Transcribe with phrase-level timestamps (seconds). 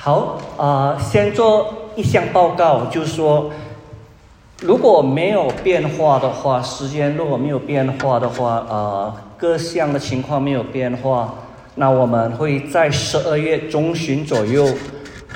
[0.00, 3.50] 好啊、先做一项报告，就是说，
[4.62, 11.34] 如果没有变化的话，时间如果没有变化的话，呃，各项的情况没有变化，
[11.74, 14.64] 那我们会在十二月中旬左右，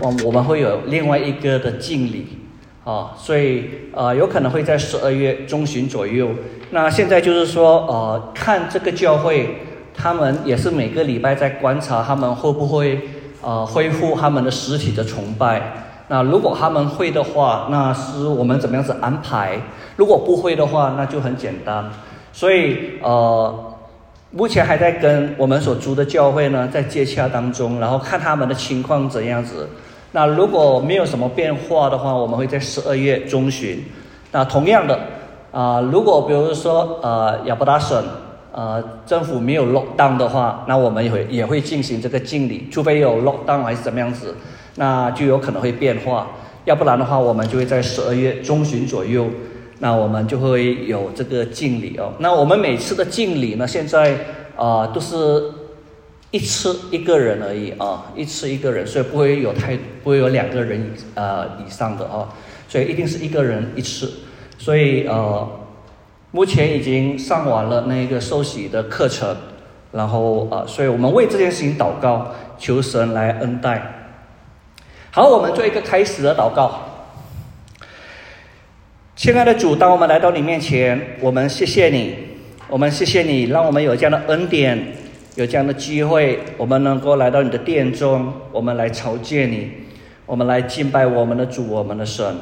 [0.01, 2.39] 我我们会有另外一个的敬礼。
[2.85, 6.29] 啊，所以呃，有可能会在十二月中旬左右。
[6.71, 9.57] 那现在就是说，呃，看这个教会，
[9.93, 13.01] 他们也是每个礼拜在观察他们会不会
[13.43, 15.61] 呃恢复他们的实体的崇拜。
[16.09, 19.59] 那如果他们会的话，那是我们怎么样子安排？
[19.97, 21.85] 如果不会的话，那就很简单。
[22.33, 23.73] 所以呃，
[24.31, 29.69] 目前还在跟我们所租的教会呢在接洽当中，然后看他们的情况怎样子。
[30.11, 33.83] 那如果没有什么变化的话，我们会在十二月中旬。
[34.31, 34.99] 那同样的，
[35.51, 38.03] 啊、如果比如说呃亚伯达省
[38.53, 44.35] 呃政府没有 lock down 的话，那我们也会也会进行这个敬礼，除非有 lock down 还是怎么样子，
[44.77, 46.29] 那就有可能会变化。
[46.65, 49.27] 要不然的话，我们就会在十二月中旬左右，
[49.81, 52.13] 那我们就会有这个敬礼哦。
[52.19, 54.17] 那我们每次的敬礼呢，现在
[54.55, 55.17] 啊、都是
[56.31, 60.85] 一次一个人而已啊，一次一个人，所以不会有太不会有两个人以
[61.15, 62.29] 呃以上的啊，
[62.69, 64.13] 所以一定是一个人一次。
[64.57, 65.51] 所以呃，
[66.33, 69.37] 目前已经上完了那个受洗的课程，
[69.93, 73.83] 然后呃，所以我们为这件事情祷告，求神来恩待。
[75.11, 76.81] 好，我们做一个开始的祷告。
[79.15, 82.17] 亲爱的主，当我们来到你面前，我们谢谢你，
[82.67, 84.97] 我们谢谢你，让我们有这样的恩典，
[85.35, 89.71] 有这样的机会，我们能够来到你的殿中，我们来朝见你，
[90.25, 92.35] 我们来敬拜我们的主，我们的神。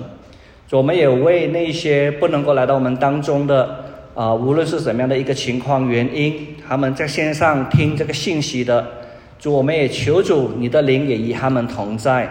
[0.76, 8.86] 我们也为那些不能够来到我们当中的啊、无论是怎么样的一个情况原因，他们在线上听这个信息的，
[9.38, 12.28] 主，我们也求主你的灵也与他们同在。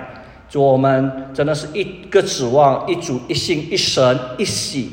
[0.50, 4.92] 主，我们真的是一个指望，一主一信一神一喜。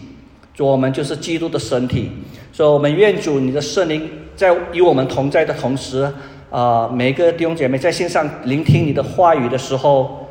[0.55, 2.11] 主，我们就是基督的身体，
[2.53, 6.11] 所以我们愿主你的圣灵在与我们同在的同时，
[6.51, 10.27] 啊、每个弟兄姐妹在线上聆听你的话语的时候，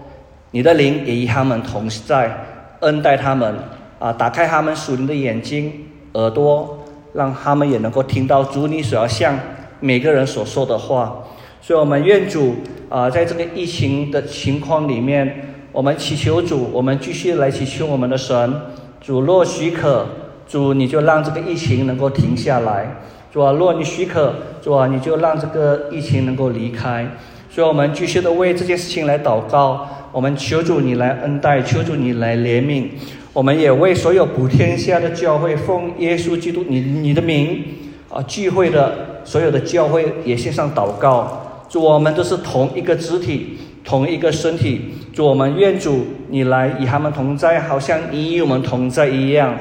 [0.51, 2.35] 你的灵也与他们同在，
[2.85, 3.53] 恩待他们
[3.99, 5.71] 啊、打开他们属灵的眼睛、
[6.13, 6.79] 耳朵，
[7.13, 9.37] 让他们也能够听到主你所要向
[9.79, 11.23] 每个人所说的话。
[11.61, 12.55] 所以，我们愿主
[12.87, 18.53] 啊、在这个疫情的情况里面，我们祈求主，我们继续来祈求我们的神，
[19.01, 20.05] 主若许可，
[20.47, 22.97] 主你就让这个疫情能够停下来，
[23.33, 27.07] 主啊，若你许可，主啊，你就让这个疫情能够离开。
[27.49, 32.85] 所以，我们继续的为这件事情来祷告，我们求主你来恩待，求主你来怜悯。
[33.33, 37.61] 我们也为所有普天下的教会，奉耶稣基督你你的名
[38.09, 41.65] 啊聚会的所有的教会也献上祷告。
[41.67, 44.83] 主，我们都是同一个肢体，同一个身体。
[45.13, 49.53] 主，我们愿主你来与他们同在，好像你与我们同在一样，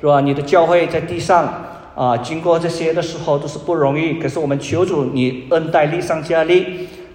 [0.00, 0.22] 是吧？
[0.22, 6.64] 你的教会在地上啊，经过这些的时候都是不容易，可是我们求主你恩待力上加力，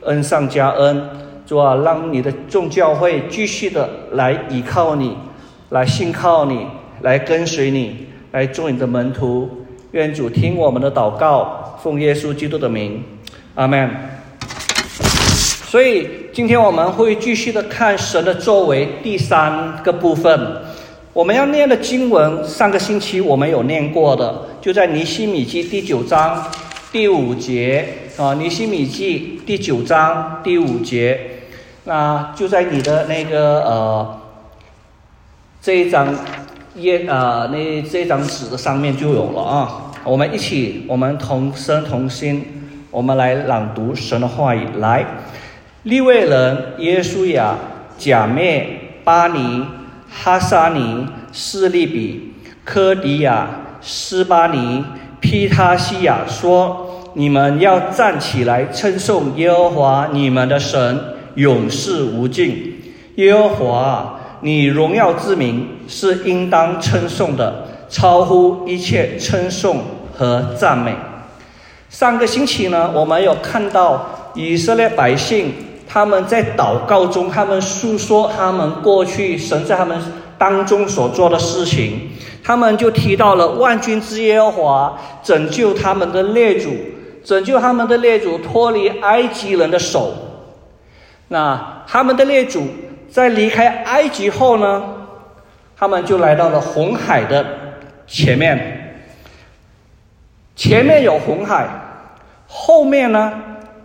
[0.02, 1.10] 恩上加恩，
[1.46, 5.16] 主啊，让你的众教会继续的来依靠你，
[5.70, 6.66] 来信靠你，
[7.02, 9.50] 来跟随你，来做你的门徒。
[9.92, 13.04] 愿主听我们的祷告，奉耶稣基督的名，
[13.56, 13.90] 阿门。
[15.66, 20.40] 所以今天我们会继续的看神的作为第三个部分。
[21.12, 26.44] 我们要念的经文，上个星期我们有念过的，就在尼希米记第九章
[26.92, 27.88] 第五节
[28.18, 31.20] 啊，尼希米记第九章第五节，
[31.86, 34.20] 那就在你的那个呃
[35.62, 36.16] 这一张
[36.76, 39.92] 页啊、那这张纸的上面就有了啊。
[40.04, 42.46] 我们一起，我们同声同心，
[42.92, 44.68] 我们来朗读神的话语。
[44.80, 45.06] 来，
[45.84, 47.56] 利未人耶稣亚、
[47.98, 48.68] 贾灭、
[49.04, 49.66] 巴尼、
[50.10, 52.34] 哈沙尼、示利比、
[52.66, 53.48] 科迪亚、
[53.82, 54.84] 斯巴尼、
[55.22, 61.00] 皮塔西亚说：“你们要站起来称颂耶和华你们的神，
[61.36, 62.82] 永世无尽。
[63.16, 69.84] 耶和华，你荣耀之名是应当称颂的，超乎一切称颂
[70.16, 70.96] 和赞美。”
[71.90, 75.54] 上个星期呢，我们有看到以色列百姓
[75.88, 79.96] 他们在祷告中，他们诉说他们过去神在他们
[80.40, 82.10] 当中所做的事情，
[82.44, 86.72] 他们就提到了万军之耶和华拯救他们的列祖，
[87.24, 90.16] 拯救他们的列祖脱离埃及人的手。
[91.34, 92.68] 那他们的列祖
[93.10, 94.84] 在离开埃及后呢，
[95.76, 97.44] 他们就来到了红海的
[98.06, 99.02] 前面，
[100.56, 101.68] 前面有红海，
[102.46, 103.34] 后面呢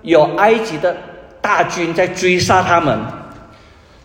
[0.03, 0.95] 有埃及的
[1.41, 2.99] 大军在追杀他们。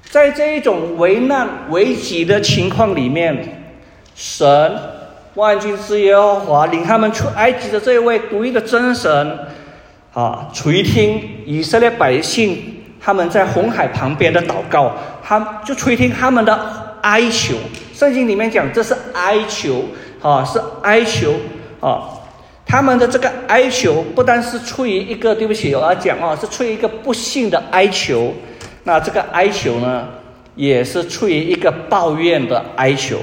[0.09, 3.65] 在这一种危难危急的情况里面，
[4.15, 4.73] 神
[5.33, 9.37] 万军之耶和华领他们出埃及的这一位独一的真神，
[10.13, 16.57] 啊，垂听以色列百姓他们在红海旁边的祷告，他就垂听他们的
[17.01, 17.55] 哀求。
[17.93, 19.83] 圣经里面讲，这是哀求，
[20.21, 21.33] 啊，是哀求，
[21.81, 22.07] 啊，
[22.65, 28.33] 他们的这个哀求不单是出于一个，对不起，我要讲啊，是出于一个不幸的哀求。
[28.85, 30.07] 那这个哀求呢，
[30.55, 33.17] 也是出于一个抱怨的哀求。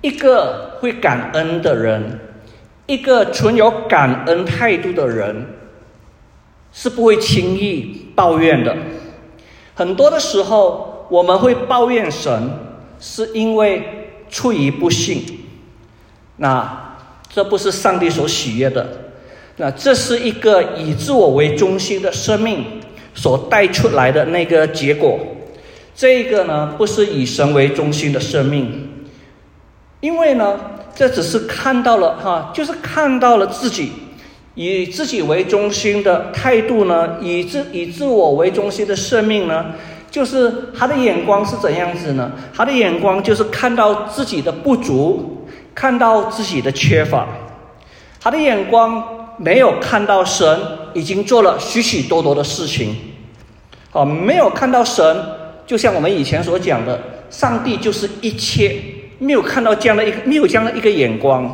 [0.00, 2.20] 一个会感恩的人，
[2.86, 5.44] 一个存有感恩态度的人，
[6.72, 8.76] 是不会轻易抱怨的。
[9.74, 12.50] 很多的时候，我们会抱怨神，
[12.98, 13.82] 是因为
[14.28, 15.22] 出于不幸。
[16.36, 16.96] 那
[17.28, 18.86] 这不是上帝所喜悦的。
[19.56, 22.64] 那这是一个以自我为中心的生命。
[23.12, 25.18] 所带出来的那个结果，
[25.96, 28.88] 这个呢不是以神为中心的生命，
[29.98, 30.58] 因为呢
[30.94, 33.90] 这只是看到了哈，就是看到了自己
[34.60, 39.64] 以自己为中心的态度呢，以自以自我为中心的生命呢，
[40.10, 42.30] 就是他的眼光是怎样子呢？
[42.52, 47.26] 他的眼光就是看到自己的不足，看到自己的缺乏，
[48.20, 49.02] 他的眼光。
[49.42, 50.60] 没有看到神
[50.92, 52.94] 已经做了许许多多的事情，
[53.90, 55.16] 啊，没有看到神，
[55.66, 58.76] 就像我们以前所讲的，上帝就是一切，
[59.18, 61.50] 没有看到这样的一个，没有这样的一个眼光。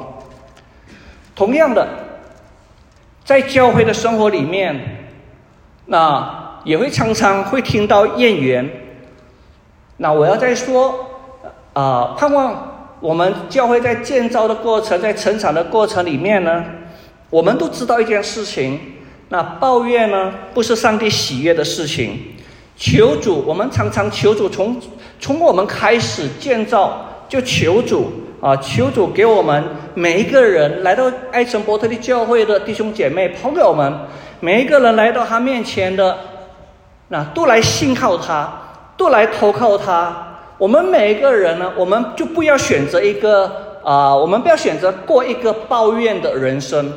[1.37, 1.87] 同样的，
[3.27, 4.81] 在教会的生活里面，
[5.87, 8.71] 那也会常常会听到怨言。
[9.97, 10.95] 那我要再说，
[11.73, 16.65] 啊，盼望我们教会在建造的过程，在成长的过程里面呢。
[17.29, 18.79] 我们都知道一件事情，
[19.31, 22.21] 那抱怨呢，不是上帝喜悦的事情。
[22.77, 24.81] 求主，我们常常求主，从
[25.19, 28.13] 从我们开始建造，就求主
[28.47, 29.61] 啊，求主给我们
[29.95, 33.93] 每一个人来到爱城伯特利教会的弟兄姐妹朋友们，
[34.39, 36.17] 每一个人来到他面前的，
[37.09, 38.49] 那都来信靠他，
[38.97, 40.39] 都来投靠他。
[40.59, 43.51] 我们每一个人呢，我们就不要选择一个
[43.83, 46.93] 啊，我们不要选择过一个抱怨的人生。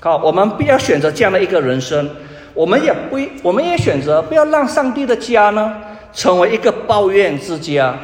[0.00, 2.08] 好，我们不要选择这样的一个人生，
[2.54, 5.74] 我们也不，我们也选择不要让上帝的家呢
[6.14, 7.94] 成为一个抱怨之家。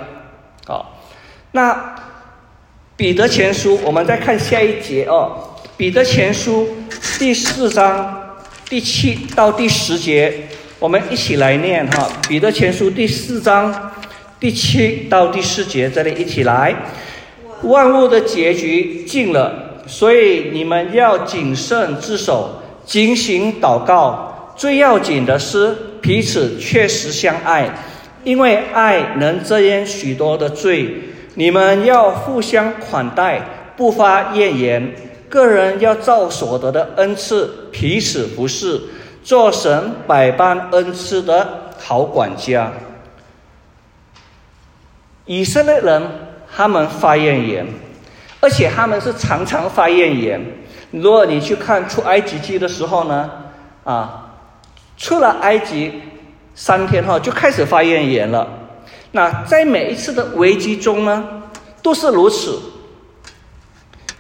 [0.67, 0.99] 好，
[1.53, 1.95] 那
[3.01, 5.33] 彼得前书，我们再看下一节哦。
[5.75, 6.69] 彼得前书
[7.19, 8.37] 第四章
[8.69, 10.31] 第七到第十节，
[10.79, 12.07] 我们一起来念哈。
[12.29, 13.91] 彼得前书第四章
[14.39, 16.77] 第七到第十节，这里一起来。
[17.63, 19.81] 万物的结局尽了。
[19.87, 24.53] 所以你们要谨慎自守，警醒祷告。
[24.59, 27.67] 最要紧的是彼此确实相爱，
[28.25, 31.05] 因为爱能遮掩许多的罪。
[31.41, 33.41] 你们要互相款待，
[33.75, 34.95] 不发怨言。
[35.31, 38.79] 个人要照所得的恩赐彼此服侍，
[39.25, 42.71] 做神百般恩赐的好管家。
[45.25, 46.03] 以色列人
[46.55, 47.67] 他们发怨言。
[48.43, 50.39] 而且他们是常常发怨言。
[50.91, 53.31] 如果你去看出埃及记的时候呢，
[53.85, 54.31] 啊，
[54.99, 56.03] 出了埃及
[56.55, 58.47] 三天后就开始发怨言了。
[59.13, 61.43] 那在每一次的危机中呢，
[61.83, 62.59] 都是如此。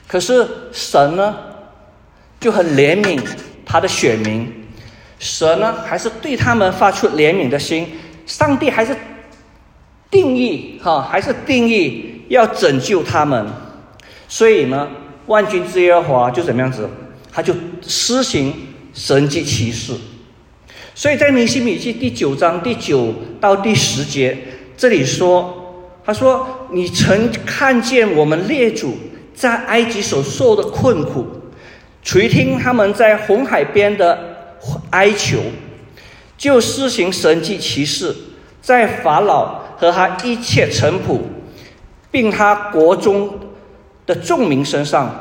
[0.08, 1.36] 可是神呢，
[2.40, 3.20] 就很怜悯
[3.64, 4.52] 他的选民，
[5.20, 7.86] 神呢还是对他们发出怜悯的心。
[8.26, 8.96] 上帝还是
[10.10, 13.46] 定义哈，还是定义要拯救他们。
[14.28, 14.88] 所以呢，
[15.26, 16.88] 万军之耶和华就怎么样子，
[17.32, 18.52] 他就施行
[18.92, 19.94] 神迹奇事。
[20.94, 24.36] 所以在尼西米记第九章第九到第十节，
[24.80, 28.96] 这里说，他说：“你曾看见我们列祖
[29.34, 31.26] 在埃及所受的困苦，
[32.02, 34.56] 垂听他们在红海边的
[34.88, 35.36] 哀求，
[36.38, 38.16] 就施行神迹奇事，
[38.62, 41.18] 在法老和他一切臣仆，
[42.10, 43.38] 并他国中。”
[44.06, 45.14] 的众民身上，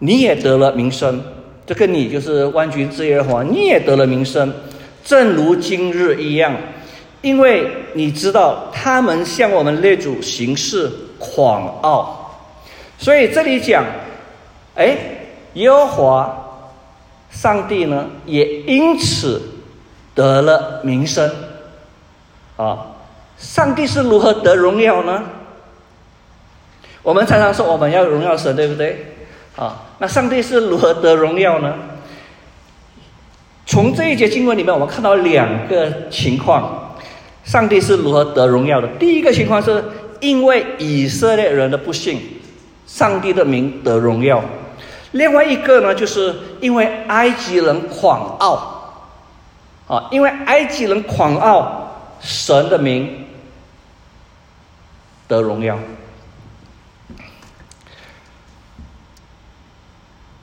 [0.00, 1.22] 你也得了名声。
[1.64, 4.52] 这个你就是万军之耶和华，你也得了名声，
[5.04, 6.52] 正如今日一样。
[7.20, 12.40] 因为你知道他们向我们列祖行事狂傲，
[12.96, 13.84] 所以这里讲，
[14.76, 14.96] 哎，
[15.54, 16.44] 耶和华
[17.30, 19.42] 上帝呢，也因此
[20.14, 21.28] 得了名声。
[22.56, 22.86] 啊，
[23.36, 25.22] 上帝是如何得荣耀呢？
[27.02, 29.14] 我们常常说我们要荣耀神，对不对？
[29.56, 31.74] 啊，那上帝是如何得荣耀呢？
[33.66, 36.87] 从这一节经文里面，我们看到两个情况。
[37.48, 38.86] 上帝是如何得荣耀的？
[38.98, 39.82] 第一个情况是
[40.20, 42.20] 因为以色列人的不幸，
[42.86, 44.38] 上帝的名得荣耀；
[45.12, 49.00] 另外一个呢，就是因为埃及人狂傲，
[49.86, 53.24] 啊，因为埃及人狂傲，神的名
[55.26, 55.78] 得荣耀。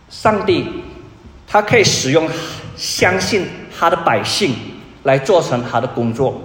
[0.09, 0.65] 上帝
[1.47, 2.27] 他可以使用
[2.75, 3.45] 相信
[3.77, 4.55] 他的百姓
[5.03, 6.41] 来做成他的工作。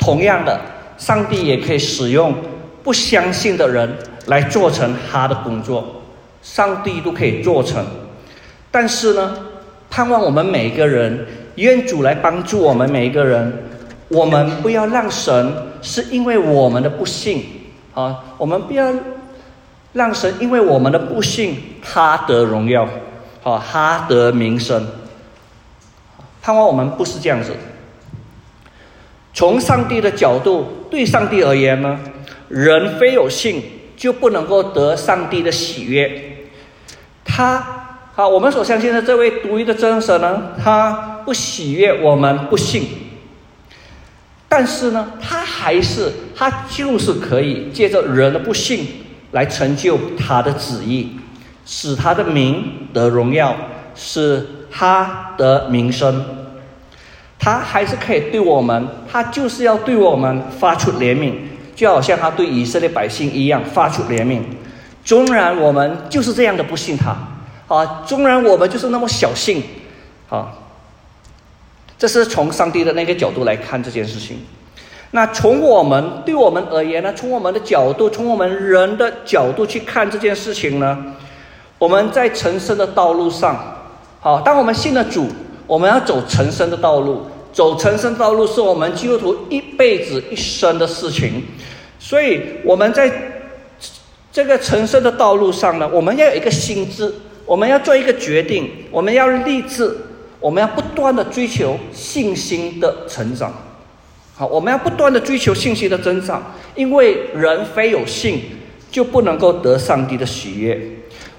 [0.00, 0.60] 同样的，
[0.98, 2.34] 上帝也可以使用
[2.82, 3.94] 不相信的人
[4.26, 6.02] 来做成他的工作，
[6.42, 7.84] 上帝都可以做成。
[8.70, 9.36] 但是呢，
[9.90, 11.26] 盼望我们每一个人，
[11.56, 13.52] 愿主来帮助我们每一个人，
[14.08, 15.52] 我们不要让神
[15.82, 17.44] 是因为我们的不幸
[17.94, 18.92] 啊，我们不要
[19.92, 22.88] 让神因为我们的不幸他得荣耀，
[23.42, 24.86] 啊，他得名声。
[26.40, 27.54] 盼望我们不是这样子。
[29.32, 31.98] 从上帝的角度，对上帝而言呢，
[32.48, 33.62] 人非有信
[33.96, 36.48] 就不能够得上帝的喜悦。
[37.24, 42.86] 他啊，我们所相信的这位独一的真神呢，他不喜悦我们不信，
[44.48, 48.86] 但是呢，他还是他就是可以借着人的不信
[49.30, 51.16] 来成就他的旨意，
[51.64, 53.56] 使他的名得荣耀，
[53.94, 56.24] 使他的名声。
[57.42, 61.32] 他还是可以对我们，他就是要对我们发出怜悯，
[61.74, 64.42] 就好像他对以色列百姓一样发出怜悯。
[65.02, 67.16] 纵然我们就是这样的不信他，
[67.66, 69.62] 啊，纵然我们就是那么小信，
[70.28, 70.52] 啊，
[71.98, 74.36] 这是从上帝的那个角度来看这件事情。
[75.12, 77.10] 那从我们对我们而言呢？
[77.14, 80.98] 从我们的角度，从我们人的角度去看这件事情呢？
[81.78, 83.56] 我们在成圣的道路上，
[84.20, 85.26] 好，当我们信了主。
[85.66, 91.42] 我们要走成圣的道路，走成圣道路是我们基督徒一辈子一生的事情，
[91.98, 93.12] 所以我们在
[94.32, 97.12] 这个成圣的道路上呢，我们要有一个心智，
[97.44, 99.96] 我们要做一个决定，我们要立志，
[100.38, 103.52] 我们要不断的追求信心的成长。
[104.34, 108.42] 好，我们要不断的追求信心的增长，因为人非有信
[108.90, 110.80] 就不能够得上帝的喜悦。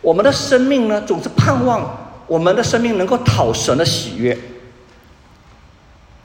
[0.01, 1.97] 我们的生命呢，总是盼望。
[2.27, 4.37] 我们的生命能够讨神的喜悦，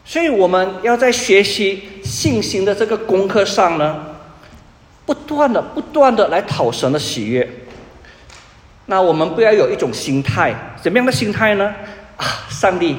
[0.06, 3.96] 所以我们要在学习信心的这个功课上呢，
[5.04, 7.46] 不断的、不断的来讨神的喜悦。
[8.86, 11.74] 那我们不要有一种心态，怎么样的心态呢？
[12.16, 12.96] 啊，上帝，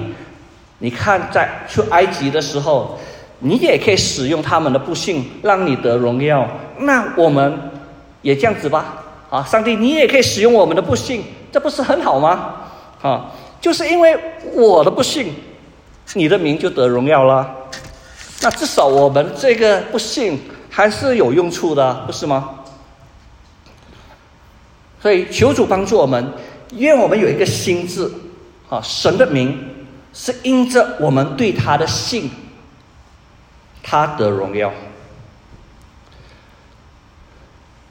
[0.79, 2.99] 你看在出埃及的时候，
[3.39, 6.45] 你也可以使用他们的不幸，让你得荣耀。
[6.79, 7.57] 那我们
[8.21, 9.05] 也这样子吧。
[9.29, 11.23] 啊，上帝，你也可以使用我们的不幸，
[11.53, 12.53] 这不是很好吗？
[13.01, 14.17] 啊，就是因为
[14.53, 15.33] 我的不幸，
[16.13, 17.55] 你的名就得荣耀了。
[18.41, 22.51] 那至少我们这个不幸还是有用处的，不是吗？
[25.01, 26.33] 所以求主帮助我们，
[26.73, 28.11] 愿我们有一个心智，
[28.69, 29.57] 啊，神的名
[30.13, 32.29] 是因着我们对他的信，
[33.83, 34.71] 他得荣耀。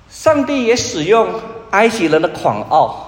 [0.08, 3.05] 上帝也使用埃及人的狂傲。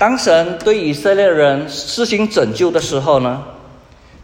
[0.00, 3.42] 当神对以色列人施行拯救的时候呢，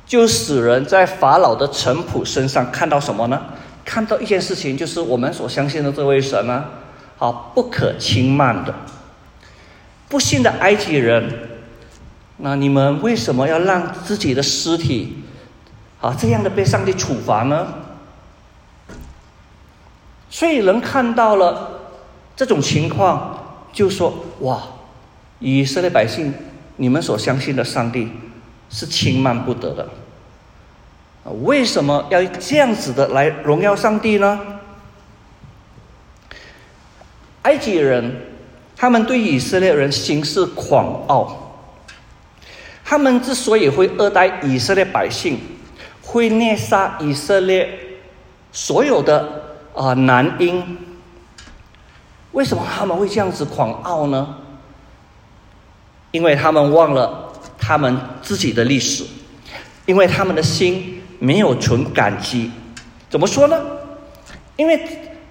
[0.06, 3.42] 就使人在法老的臣仆身上看到什么呢？
[3.85, 6.64] 看到一件事情，就是我们所相信的这位神呢，
[7.18, 8.75] 好不可轻慢的。
[10.09, 11.30] 不信的埃及人，
[12.38, 15.25] 那你们为什么要让自己的尸体，
[16.00, 17.66] 啊这样的被上帝处罚呢？
[20.30, 21.68] 所以人看到了
[22.35, 24.62] 这种情况，就说哇。
[25.38, 26.32] 以色列百姓，
[26.76, 28.10] 你们所相信的上帝
[28.70, 29.88] 是轻慢不得的。
[31.42, 34.40] 为什么要这样子的来荣耀上帝呢？
[37.42, 38.14] 埃及人
[38.76, 41.58] 他们对以色列人行事狂傲，
[42.84, 45.38] 他们之所以会恶待以色列百姓，
[46.02, 47.68] 会虐杀以色列
[48.52, 49.42] 所有的
[49.74, 50.78] 啊男婴，
[52.32, 54.38] 为什么他们会这样子狂傲呢？
[56.10, 59.04] 因为他们忘了他们自己的历史，
[59.84, 62.50] 因为他们的心没有存感激。
[63.10, 63.60] 怎么说呢？
[64.56, 64.80] 因为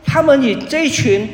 [0.06, 1.28] 他们以这群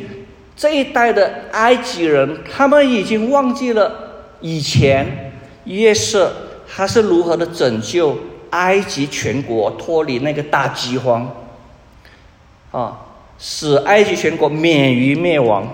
[0.56, 3.92] 这一代的埃及人，他们已经忘记了
[4.40, 5.34] 以前
[5.66, 6.32] 约瑟
[6.68, 8.18] 他是如何的拯救
[8.52, 11.30] 埃及全国脱离那个大饥荒，
[12.72, 12.98] 啊，
[13.38, 15.68] 使埃及全国免于灭亡。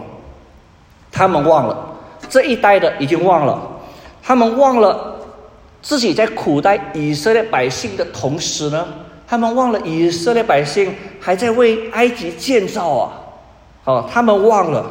[1.12, 1.97] 他们忘了。
[2.30, 3.62] 这一代的已经忘了，
[4.22, 5.16] 他们忘了
[5.82, 8.86] 自己在苦待以色列百姓的同时呢，
[9.28, 13.12] 他们忘了以色列百姓还在为埃及建造啊！
[13.86, 14.86] 哦，他们忘了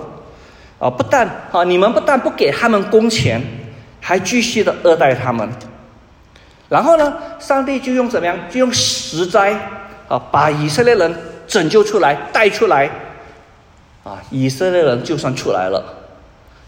[0.79, 0.89] 啊！
[0.89, 3.43] 不但啊，你们不但不给他们工钱，
[4.01, 5.49] 还继续的恶待他们。
[6.69, 8.37] 然后呢，上帝就用怎么样？
[8.51, 9.53] 就用十灾
[10.09, 11.15] 啊，把以色列人
[11.47, 12.91] 拯救出来，带出来。
[14.03, 15.83] 啊，以色列人就算出来了，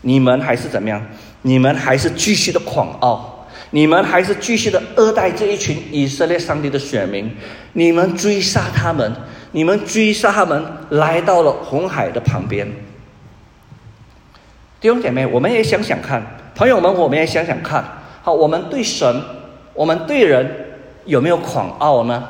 [0.02, 1.04] 你们还是怎么样？
[1.42, 7.34] 你们还是继续的狂傲，你们还是继续的恶待这一群以色列上帝的选民。
[7.74, 9.12] 你们追杀他们，
[9.52, 12.66] 你们追杀他们，来到了红海的旁边。
[14.80, 16.24] 弟兄姐妹，我们也想想看，
[16.54, 17.84] 朋友们，我们也想想看。
[18.22, 19.22] 好，我们对神，
[19.74, 20.66] 我们对人，
[21.04, 22.28] 有没有狂傲呢？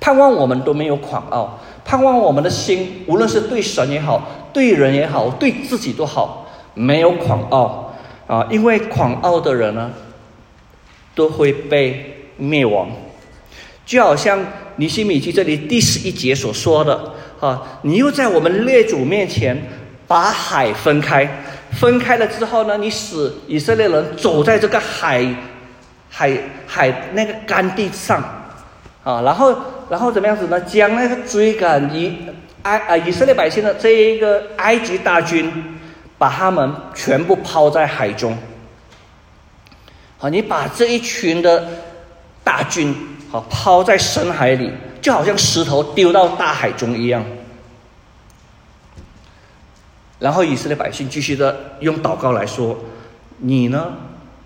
[0.00, 1.60] 盼望我们都没有狂傲。
[1.84, 7.94] 盼望我们的心，无论是对神也好，对人也好，对自己都好，没有狂傲
[8.26, 8.46] 啊！
[8.50, 9.90] 因为狂傲的人呢，
[11.14, 12.88] 都会被灭亡。
[13.84, 14.38] 就好像
[14.76, 19.56] 尼西米记这里第十一节所说的啊，你又在我们列祖面前
[20.06, 25.26] 把海分开，分开了之后呢，你使以色列人走在这个海
[26.08, 28.22] 海海那个干地上
[29.02, 29.56] 啊，然后。
[29.90, 30.58] 然后怎么样子呢？
[30.62, 32.16] 将那个追赶以
[32.62, 35.52] 埃啊以色列百姓的这一个埃及大军，
[36.18, 38.36] 把他们全部抛在海中。
[40.18, 41.66] 好，你把这一群的
[42.44, 42.94] 大军
[43.30, 47.24] 好抛在深海里，就好像石头丢到大海中一样。
[50.20, 52.78] 然后以色列百姓继续的用祷告来说
[53.38, 53.92] ：“你呢，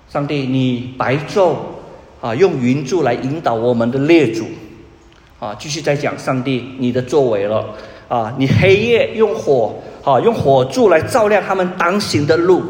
[0.09, 1.57] 上帝，你白昼
[2.23, 4.47] 啊用云柱来引导我们的列祖。”
[5.39, 7.75] 啊，继续在讲上帝你的作为了
[8.09, 8.35] 啊！
[8.39, 12.61] 你黑夜用火啊，用火柱来照亮他们当行的路；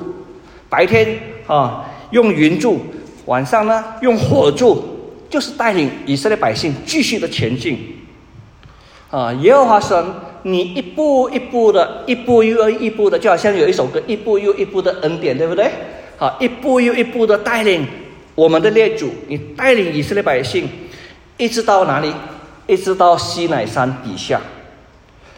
[0.69, 2.79] 白天啊，用云柱；
[3.27, 4.83] 晚上呢，用火柱，
[5.29, 7.79] 就是带领以色列百姓继续的前进。
[9.11, 10.05] 啊，耶和华神，
[10.43, 15.71] 你一步一步的，一步又一步的，就好像有一首歌，一步又一步的恩典，对不对？
[16.17, 17.87] 好，一步又一步的带领
[18.35, 20.69] 我们的列祖，你带领以色列百姓，
[21.37, 22.13] 一直到哪里？
[22.67, 24.41] 一直到西乃山底下，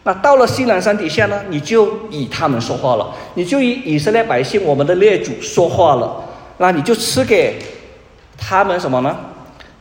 [0.05, 6.25] 那到了西南山底下呢，你就以他们说话了，你就以以色列百姓我们的列祖说话了，
[6.59, 7.59] 那你就赐给
[8.39, 9.15] 他们什么呢？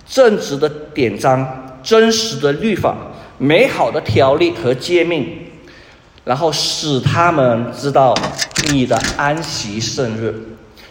[0.05, 2.95] 正直的典章、真实的律法、
[3.37, 5.27] 美好的条例和诫命，
[6.25, 8.13] 然后使他们知道
[8.71, 10.33] 你的安息圣日。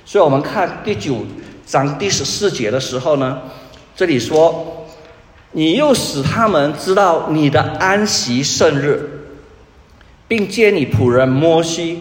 [0.05, 1.27] 所以我们看第九
[1.67, 3.39] 章第十四节的时候呢，
[3.95, 4.73] 这里说。
[5.53, 9.16] 你又使他们知道你的安息圣日，
[10.29, 12.01] 并借你仆人摩西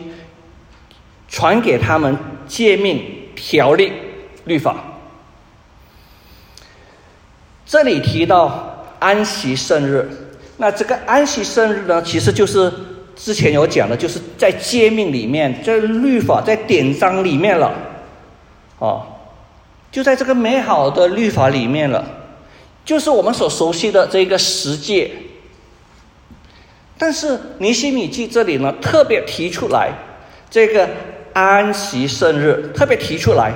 [1.27, 3.03] 传给他们诫命、
[3.35, 3.91] 条例、
[4.45, 4.77] 律法。
[7.65, 10.07] 这里提到安息圣日，
[10.57, 12.71] 那这个安息圣日呢，其实就是
[13.15, 17.73] 之前有讲的，就是在诫命里面，在律法、在典章里面了，
[18.79, 19.03] 哦，
[19.91, 22.05] 就在这个美好的律法里面了。
[22.85, 25.09] 就是我们所熟悉的这个十诫，
[26.97, 29.91] 但是尼西米记这里呢特别提出来
[30.49, 30.87] 这个
[31.33, 33.51] 安息圣日，特别提出来，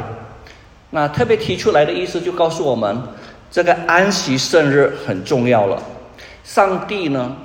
[0.90, 3.02] 那特别提出来的意思就告诉我们，
[3.50, 5.82] 这个安息圣日很重要了。
[6.44, 7.36] 上帝呢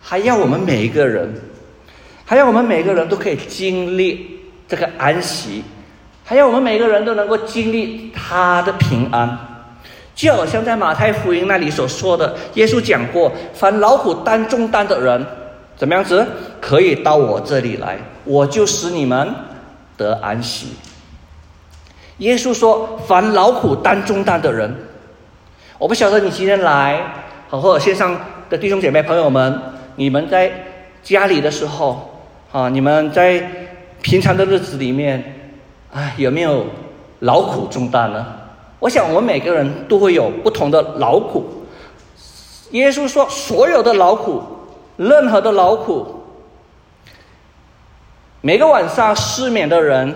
[0.00, 1.32] 还要我们每一个人，
[2.24, 5.62] 还要我们每个人都可以经历这个安息，
[6.24, 9.47] 还要我们每个人都能够经历他的平安。
[10.18, 15.24] 就好像在马太福音那里所说的，耶稣讲过：“凡劳苦担重担的人，
[15.76, 16.26] 怎么样子
[16.60, 19.32] 可以到我这里来，我就使你们
[19.96, 20.70] 得安息。”
[22.18, 24.74] 耶稣说：“凡劳苦担重担的人，
[25.78, 27.00] 我不晓得你今天来，
[27.48, 29.56] 好或者线上的弟兄姐妹朋友们，
[29.94, 30.50] 你们在
[31.04, 33.40] 家里的时候啊，你们在
[34.02, 35.52] 平常的日子里面，
[35.94, 36.66] 啊，有没有
[37.20, 38.26] 劳苦重担呢？”
[38.80, 41.44] 我想，我们每个人都会有不同的劳苦。
[42.70, 44.40] 耶稣说：“所有的劳苦，
[44.96, 46.06] 任何的劳苦，
[48.40, 50.14] 每个晚上失眠的人，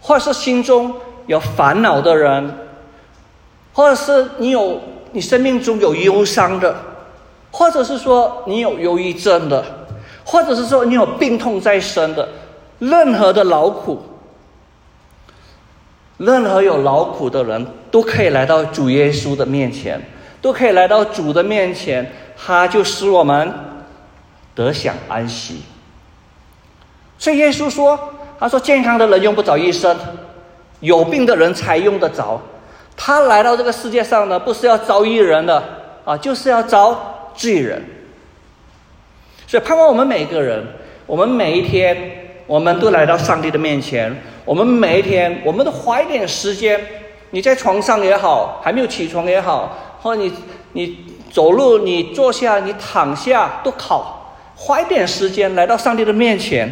[0.00, 0.94] 或是心中
[1.26, 2.52] 有烦恼的人，
[3.72, 4.78] 或者是你有
[5.12, 6.74] 你生命中有忧伤的，
[7.50, 9.64] 或者是说你有忧郁症的，
[10.24, 12.28] 或者是说你有病痛在身的，
[12.80, 14.02] 任何的劳苦。”
[16.20, 19.98] 任何有劳苦的人都可以来到主耶稣的面前，
[20.42, 22.06] 都可以来到主的面前，
[22.36, 23.50] 他就使我们
[24.54, 25.62] 得享安息。
[27.18, 27.98] 所以耶稣说
[28.38, 29.96] ：“他说健康的人用不着医生，
[30.80, 32.38] 有病的人才用得着。
[32.94, 35.62] 他来到这个世界上呢，不是要招义人的
[36.04, 37.82] 啊，就是要招罪人。
[39.46, 40.62] 所以盼望我们每个人，
[41.06, 41.96] 我们每一天，
[42.46, 44.14] 我们都来到上帝的面前。
[44.50, 46.84] 我们每一天，我们都花一点时间。
[47.30, 50.32] 你在床上也好，还没有起床也好，或你
[50.72, 56.68] 你走路、你坐下、你躺下都好，花一点时间来到上帝的面前，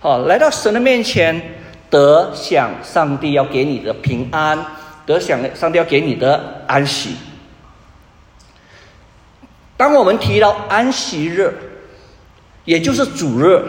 [0.00, 1.40] 好，来到神的面前，
[1.88, 4.58] 得享上帝要给你的平安，
[5.06, 7.14] 得享上帝要给你的安息。
[9.76, 11.54] 当我们提到安息日。
[12.64, 13.62] 也就是主日，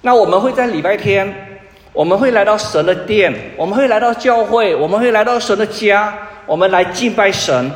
[0.00, 1.49] 那我们会在礼拜天，
[1.92, 7.70] 我们会来到神的殿，我们会来到教会，我们会来到神的家，我们来敬拜神。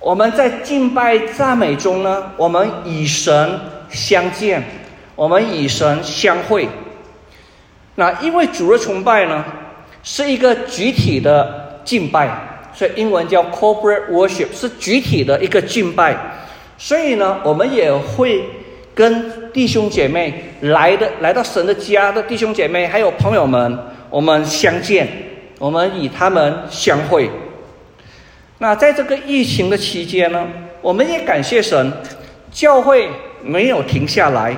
[0.00, 4.62] 我们在敬拜赞美中呢，我们以神相见，
[5.14, 6.68] 我们以神相会。
[7.94, 9.44] 那因为主日崇拜呢，
[10.02, 12.28] 是一个集体的敬拜，
[12.72, 16.16] 所以英文叫 corporate worship，是集体的一个敬拜。
[16.78, 18.42] 所以呢，我们也会。
[18.94, 23.78] 跟弟兄姐妹来的来到神的家的弟兄姐妹还有朋友们，
[24.08, 25.08] 我们相见，
[25.58, 27.28] 我们与他们相会。
[28.58, 30.46] 那在这个疫情的期间呢，
[30.80, 31.92] 我们也感谢神，
[32.52, 33.08] 教会
[33.42, 34.56] 没有停下来。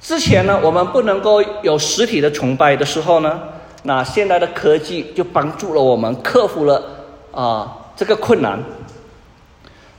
[0.00, 3.40] 之前呢，我们不能够有实体的崇拜的时候呢，
[3.84, 6.82] 那现在的科技就帮助了我们克服了
[7.30, 8.58] 啊这个困难。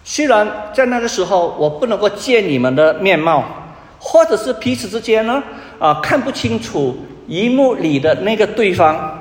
[0.04, 3.44] 虽然在那个时候我不能够见你们的面貌，
[4.00, 5.42] 或者是彼此之间呢
[5.80, 9.18] 啊看不清楚荧幕里的那个对方，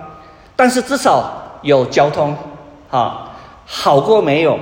[0.57, 2.37] 但是至少有交通
[2.90, 3.33] 啊
[3.64, 4.59] 好过没有。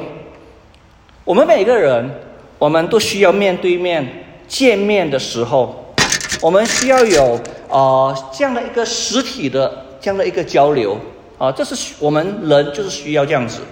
[1.25, 2.11] 我们每个人
[2.59, 5.95] 我们都需要面对面见面的时候，
[6.43, 10.99] 我们需要有啊这样的一个实体的这样的一个交流
[11.39, 13.63] 啊，这是我们人就是需要这样子。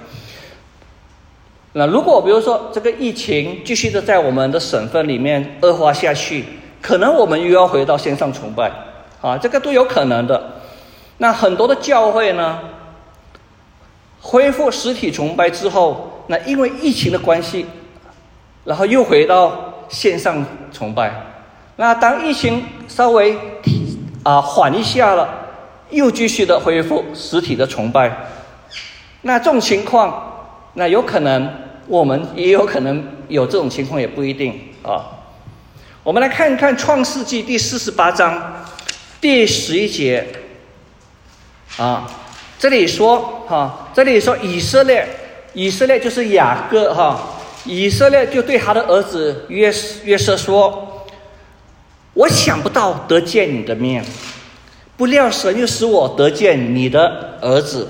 [1.74, 6.44] 那如果比如说这个疫情继续的在我们的省份里面恶化下去，
[6.80, 8.72] 可能我们又要回到线上崇拜，
[9.20, 10.54] 啊，这个都有可能的。
[11.18, 12.58] 那很多的教会呢，
[14.20, 17.66] 恢复实体崇拜之后，那因为疫情的关系，
[18.64, 21.12] 然后又回到线上崇拜。
[21.76, 23.36] 那当疫情稍微
[24.22, 25.28] 啊缓一下了，
[25.90, 28.16] 又继续的恢复实体的崇拜。
[29.22, 30.37] 那这种情况，
[30.78, 31.52] 那有可能。
[31.90, 35.24] 我们也有可能有这种情况，也不一定啊。
[36.02, 38.62] 我们来看一看《创世纪》第四十八章
[39.22, 40.26] 第十一节
[41.78, 42.06] 啊，
[42.58, 45.08] 这里说哈，这里说以色列，
[45.54, 47.18] 以色列就是雅各哈，
[47.64, 49.72] 以色列就对他的儿子约
[50.04, 51.06] 约瑟说
[52.12, 54.04] ：“我想不到得见你的面，
[54.98, 57.88] 不料神又使我得见你的儿子。”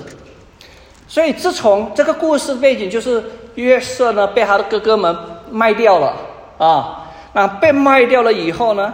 [1.09, 3.21] 所以自从这个故事背景就是。
[3.55, 5.13] 约瑟呢，被他的哥哥们
[5.51, 6.15] 卖掉了
[6.57, 7.11] 啊。
[7.33, 8.93] 那被卖掉了以后呢，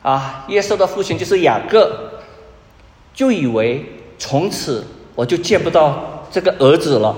[0.00, 1.92] 啊，约瑟的父亲就是雅各，
[3.12, 3.84] 就以为
[4.18, 7.14] 从此我就见不到这个儿子了，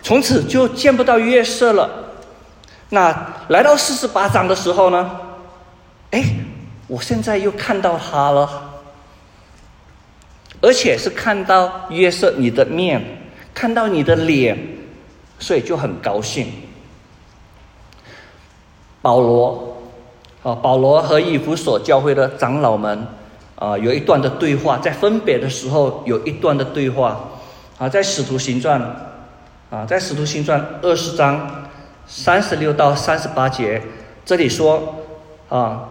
[0.00, 1.90] 从此就见不到约瑟了。
[2.90, 5.10] 那来到四十八章的时候呢，
[6.12, 6.22] 哎，
[6.86, 8.70] 我现在又看到他了，
[10.60, 13.21] 而且是看到约瑟你的面，
[13.54, 14.56] 看到你的脸。
[15.38, 16.46] 所以就很高兴。
[19.00, 19.76] 保罗，
[20.44, 23.04] 啊，保罗和以弗所教会的长老们，
[23.56, 27.28] 啊，有一段的对话，在分别的时候有一段的对话，
[27.76, 28.80] 啊，在使徒行传，
[29.68, 31.64] 啊，在使徒行传二十章
[32.06, 33.82] 三十六到三十八节，
[34.24, 34.94] 这里说，
[35.48, 35.88] 啊，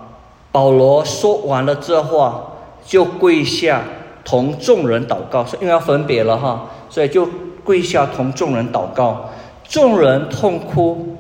[0.54, 2.54] 保罗说完了这话，
[2.86, 3.84] 就跪下
[4.24, 7.28] 同众人祷告，因为要分别了哈，所以就
[7.64, 9.30] 跪下同众人祷告。
[9.64, 11.18] 众人痛哭，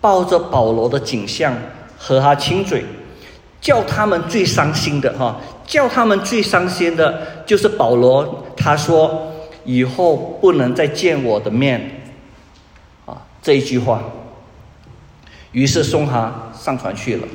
[0.00, 1.54] 抱着保罗的景象
[1.96, 2.84] 和他亲嘴，
[3.60, 8.44] 叫他们最伤心的哈，叫他们最伤心的就是保罗。
[8.56, 9.32] 他说
[9.64, 12.02] ：“以后不能再见我的面。”
[13.06, 14.02] 啊，这一句话。
[15.52, 17.28] 于是送他上船去了。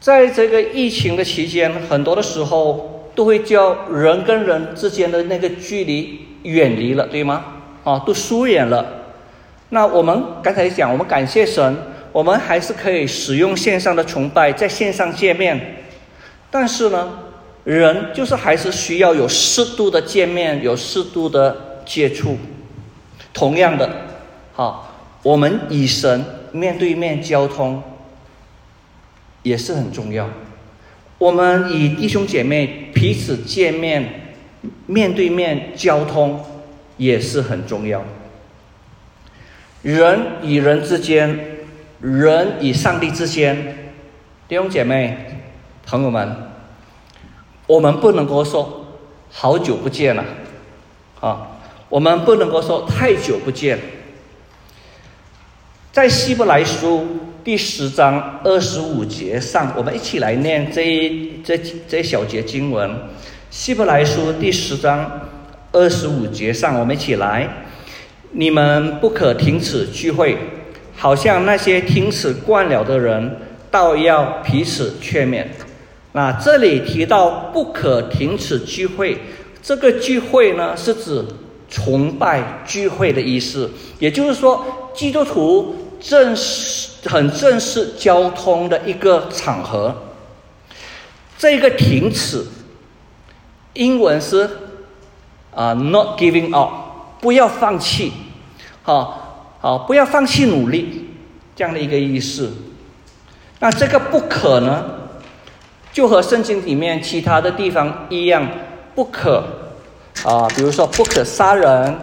[0.00, 6.20] 在这个疫情的期间，很多的时候都会叫人跟人之间的那个距离。
[6.44, 7.42] 远离了，对吗？
[7.84, 8.84] 啊，都疏远了。
[9.70, 11.74] 那我们刚才讲，我们感谢神，
[12.12, 15.86] 我们还是可以使用线上的崇拜，在线上见面。
[16.50, 17.18] 但是呢，
[17.64, 22.36] 人就是还是需要有适度的见面，有适度的接触。
[23.32, 23.88] 同样的，
[24.52, 26.22] 好，我们与神
[26.52, 27.82] 面对面交通
[29.42, 30.28] 也是很重要。
[31.18, 34.20] 我们与弟兄姐妹彼此见面。
[34.86, 36.42] 面对面交通
[36.96, 38.02] 也是很重要。
[39.82, 41.38] 人与人之间，
[42.00, 43.92] 人与上帝之间，
[44.48, 45.42] 弟兄姐妹、
[45.84, 46.50] 朋友们，
[47.66, 48.86] 我们不能够说
[49.30, 50.24] 好久不见了，
[51.20, 51.58] 啊，
[51.90, 53.78] 我们不能够说太久不见。
[55.92, 57.06] 在希伯来书
[57.44, 62.90] 第十章二十五节上，我们一起来念这一这这小节经文。
[63.50, 65.28] 希伯来书第十章
[65.70, 67.46] 二十五节上，我们一起来。
[68.32, 70.38] 你们不可停止聚会，
[70.96, 73.36] 好像那些停止惯了的人，
[73.70, 75.44] 倒要彼此劝勉。
[76.12, 79.18] 那这里提到不可停止聚会，
[79.62, 81.22] 这个聚会呢，是指
[81.68, 83.70] 崇拜聚会的意思。
[83.98, 89.94] 也就是说，基督徒正式、很正式交通的一个场合。
[91.38, 92.44] 这个停止，
[93.72, 94.48] 英文是
[95.54, 96.70] 啊，not giving up，
[97.22, 98.12] 不要放弃。
[98.82, 101.08] 好好，不要放弃努力，
[101.56, 102.52] 这样的一个意思。
[103.60, 104.84] 那这个不可呢，
[105.90, 108.46] 就和圣经里面其他的地方一样，
[108.94, 109.42] 不可
[110.22, 111.96] 啊，比如说不可杀人，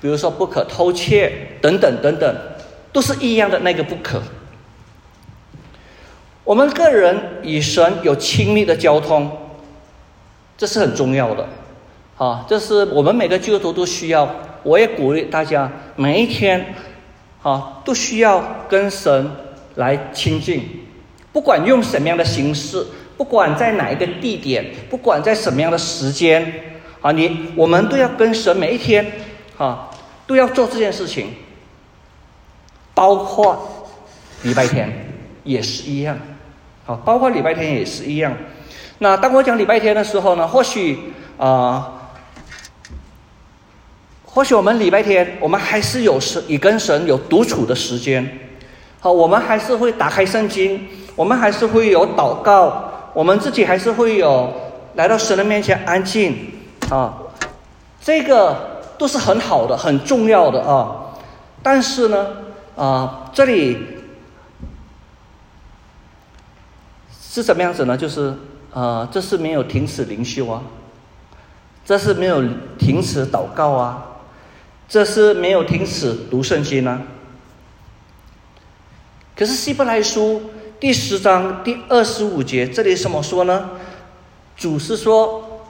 [0.00, 2.34] 比如说不可偷窃等等等等，
[2.98, 4.20] 都是一样的那个不可。
[6.42, 9.30] 我们个人与神有亲密的交通，
[10.56, 11.46] 这是很重要的，
[12.16, 14.28] 啊，这是我们每个基督徒都需要。
[14.64, 16.74] 我也鼓励大家每一天，
[17.44, 19.30] 啊，都需要跟神
[19.76, 20.68] 来亲近，
[21.32, 22.84] 不管用什么样的形式，
[23.16, 26.52] 不管在哪一个地点，不管在什么样的时间，
[27.00, 29.12] 啊，你我们都要跟神每一天，
[29.56, 29.88] 啊，
[30.26, 31.28] 都要做这件事情，
[32.98, 33.56] 包括
[34.42, 34.90] 礼拜天
[35.44, 36.18] 也是一样，
[36.84, 38.32] 好，包括礼拜天也是一样。
[38.98, 40.98] 那当我讲礼拜天的时候呢，或许
[41.38, 41.94] 啊。
[44.24, 48.38] 或许我们礼拜天，我们还是有神，与跟神有独处的时间。
[49.00, 54.52] 好，我们还是会打开圣经，我们还是会有祷告，我们自己还是会有
[54.94, 56.36] 来到神的面前安静。
[56.90, 57.14] 啊，
[58.00, 61.14] 这个都是很好的，很重要的啊。
[61.60, 62.26] 但是呢，
[62.78, 63.76] 啊，这里
[67.20, 67.96] 是什么样子呢？
[67.98, 68.36] 就是
[68.72, 70.62] 啊，这是没有停止灵修啊，
[71.84, 72.40] 这是没有
[72.78, 74.04] 停止祷告啊。
[74.88, 77.02] 这是没有停止读圣经呢。
[79.36, 83.70] 可是希伯来书第十章第二十五节这里怎么说呢？
[84.56, 85.62] 主是说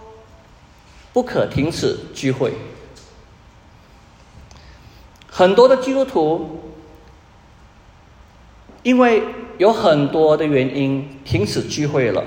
[1.12, 2.53] 不可停止聚会。
[5.27, 6.68] 很多的基督徒
[8.83, 9.23] 因为
[9.59, 12.23] 有很多的原因停止聚会了，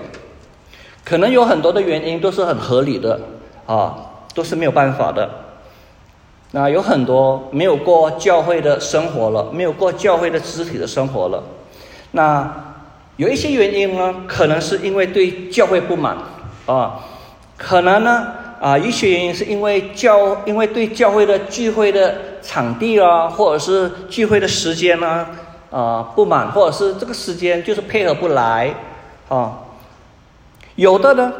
[1.03, 3.19] 可能有很多的原因都是很合理的
[3.65, 3.95] 啊，
[4.35, 5.29] 都是没有办法的。
[6.51, 11.41] 那有很多没有过教会的生活了，没有过教会的肢体的生活了。
[12.11, 12.75] 那
[13.15, 16.17] 有一些原因呢，可能是因为对教会不满
[16.65, 16.99] 啊，
[17.55, 18.27] 可能呢
[18.59, 25.29] 啊一些原因是因为教，因为对教会的聚会的场地啊，或者是聚会的时间呢啊
[25.71, 28.75] 啊不满，或者是这个时间就是配合不来
[29.29, 29.59] 啊。
[30.75, 31.33] 有的呢，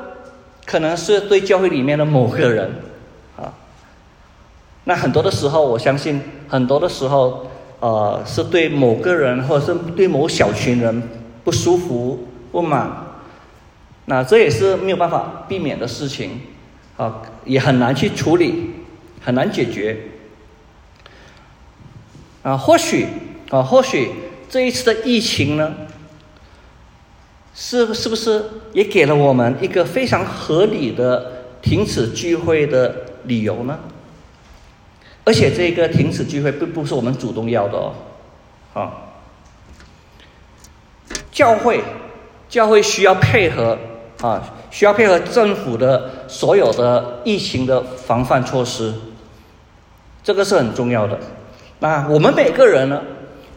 [0.66, 2.70] 可能是对教会里面的某个人。
[3.38, 3.54] 啊
[4.86, 7.46] 那很多的时候，我相信很多的时候，
[7.80, 11.04] 呃，是对某个人或者是对某小群人
[11.44, 12.90] 不舒服、不满，
[14.06, 16.42] 那这也是没有办法避免的事情，
[16.98, 18.72] 啊，也很难去处理，
[19.24, 19.98] 很难解决。
[22.42, 23.06] 啊，或许
[23.52, 24.12] 啊，或许
[24.50, 25.74] 这一次的疫情呢，
[27.54, 33.78] 是是不是也给了我们一个非常合理的停止聚会的理由呢？
[35.24, 37.94] 而且这个停止聚会并不是我们主动要的哦，
[38.74, 38.92] 啊，
[41.32, 41.84] 教会，
[42.50, 43.78] 教会需要配合
[44.22, 48.94] 啊，需要配合政府的所有的疫情的防范措施，
[50.24, 51.20] 这个是很重要的。
[51.80, 53.02] 那我们每个人呢，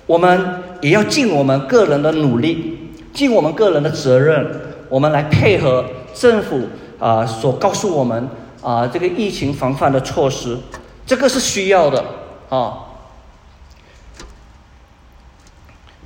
[0.06, 4.46] 我们也要尽我们个人的努力，尽我们个人的责任，
[4.88, 8.28] 我们来配合政府啊所告诉我们
[8.62, 10.58] 啊这个疫情防范的措施。
[11.06, 12.02] 这个是需要的
[12.48, 12.78] 啊！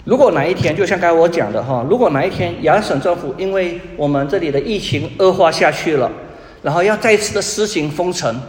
[0.05, 6.11] 如果哪一天，就像刚才我讲的哈，如果哪一天亚省政府因为我们这里的疫情恶化下去了，
[6.63, 8.41] 然后要再次的实行封城，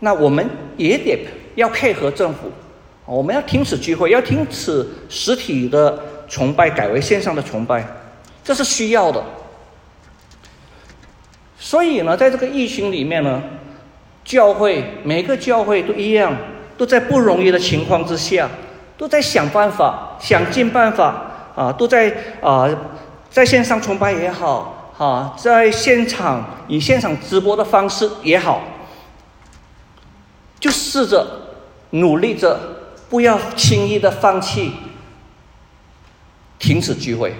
[0.00, 0.44] 那我们
[0.76, 2.50] 也得要配合政府，
[3.16, 7.84] 我们要停止聚会，要停止实体的崇拜，改为线上的崇拜，
[8.44, 9.22] 这是需要的。
[11.58, 13.42] 所以呢，在这个疫情里面呢，
[14.24, 16.36] 教会每个教会都一样，
[16.76, 18.48] 都在不容易的情况之下，
[18.96, 21.22] 都在想办法，想尽办法
[21.56, 22.68] 啊，都在啊，
[23.28, 28.62] 在线上崇拜也好，哈，在现场以现场直播的方式也好，
[30.60, 31.26] 就试着
[31.90, 32.58] 努力着，
[33.10, 34.72] 不要轻易的放弃，
[36.58, 37.34] 停止聚会。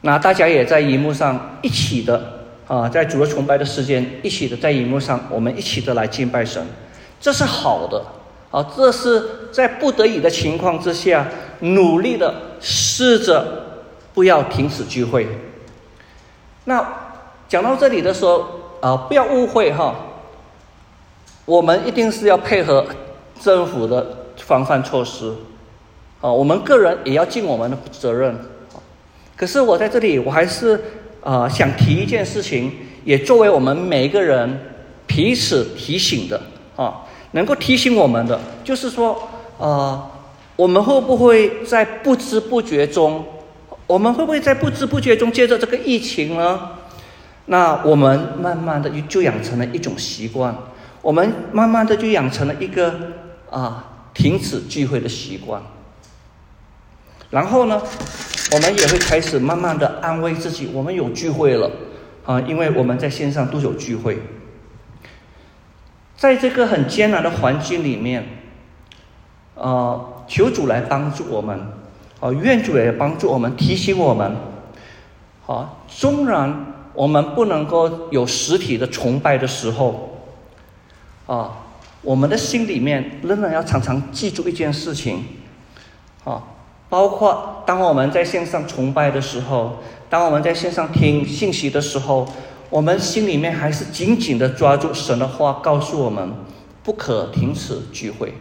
[0.00, 6.66] 那大家也在荧幕上一起的啊，在主日崇拜的时间，一起的在荧幕上，我们一起的来敬拜神，
[7.20, 8.02] 这是好的
[8.50, 11.28] 啊，这是在不得已的情况之下，
[11.60, 15.28] 努力的试着不要停止聚会。
[16.64, 16.82] 那
[17.46, 18.46] 讲到这里的时候
[18.80, 19.94] 啊，不要误会哈，
[21.44, 22.86] 我们一定是要配合
[23.40, 25.32] 政府的防范措施
[26.20, 28.36] 啊，我们个人也要尽我们的责任。
[29.36, 30.78] 可是我在这里，我还是
[31.22, 32.70] 啊想提一件事情，
[33.04, 34.60] 也作为我们每一个人
[35.06, 36.40] 彼此提醒的
[36.76, 40.10] 啊，能够提醒我们的，就是说，呃，
[40.56, 43.24] 我们会不会在不知不觉中，
[43.86, 46.60] 我们会不会在不知不觉中借着这个疫情呢？
[47.46, 50.54] 那我们慢慢的就养成了一种习惯，
[51.00, 52.94] 我们慢慢的就养成了一个
[53.50, 53.84] 啊
[54.14, 55.62] 停止聚会的习惯，
[57.30, 57.82] 然后呢？
[58.52, 61.70] 我们也会开始慢慢的安慰自己，我们有聚会了，
[62.24, 64.20] 啊，因为我们在线上都有聚会。
[66.16, 68.26] 在这个很艰难的环境里面，
[69.54, 71.60] 呃，求主来帮助我们，
[72.18, 74.34] 啊，愿主来帮助我们，提醒我们，
[75.46, 80.18] 好，纵然我们不能够有实体的崇拜的时候，
[81.26, 81.52] 啊，
[82.02, 85.24] 我们的心里面仍然要常常记住一件事情，
[86.24, 86.42] 啊。
[86.88, 92.26] 包括当我们在线上崇拜的时候，当我们在线上听信息的时候，
[92.68, 96.32] 我们心里面还是紧紧的抓住神的话，告诉我们
[96.82, 98.34] 不可停止聚会。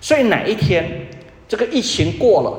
[0.00, 1.06] 所以哪一天
[1.46, 2.50] 这个疫情过了，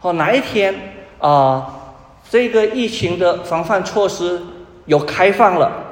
[0.00, 0.74] 哦，哪一天
[1.18, 1.94] 啊，
[2.30, 4.40] 这个疫情的防范措施
[4.86, 5.83] 有开放了，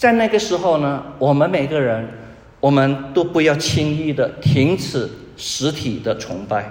[0.00, 2.08] 在那个时候呢，我们每个人，
[2.58, 5.06] 我们都不要轻易的停止。
[5.42, 6.70] 实体的崇拜，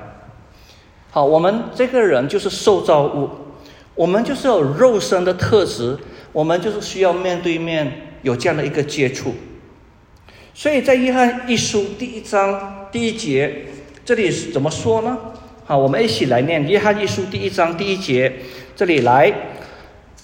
[1.09, 3.27] 好，我们这个人就是受造物，
[3.95, 5.97] 我们就是有肉身的特质，
[6.31, 9.33] 我们就是需要面对面有这样的一个接触。
[10.53, 13.65] 所以在约翰一书第一章第一节，
[14.05, 15.17] 这里怎么说呢？
[15.65, 18.31] 好，我们一起来念约翰一书第一章第一节，
[18.75, 19.33] 这里来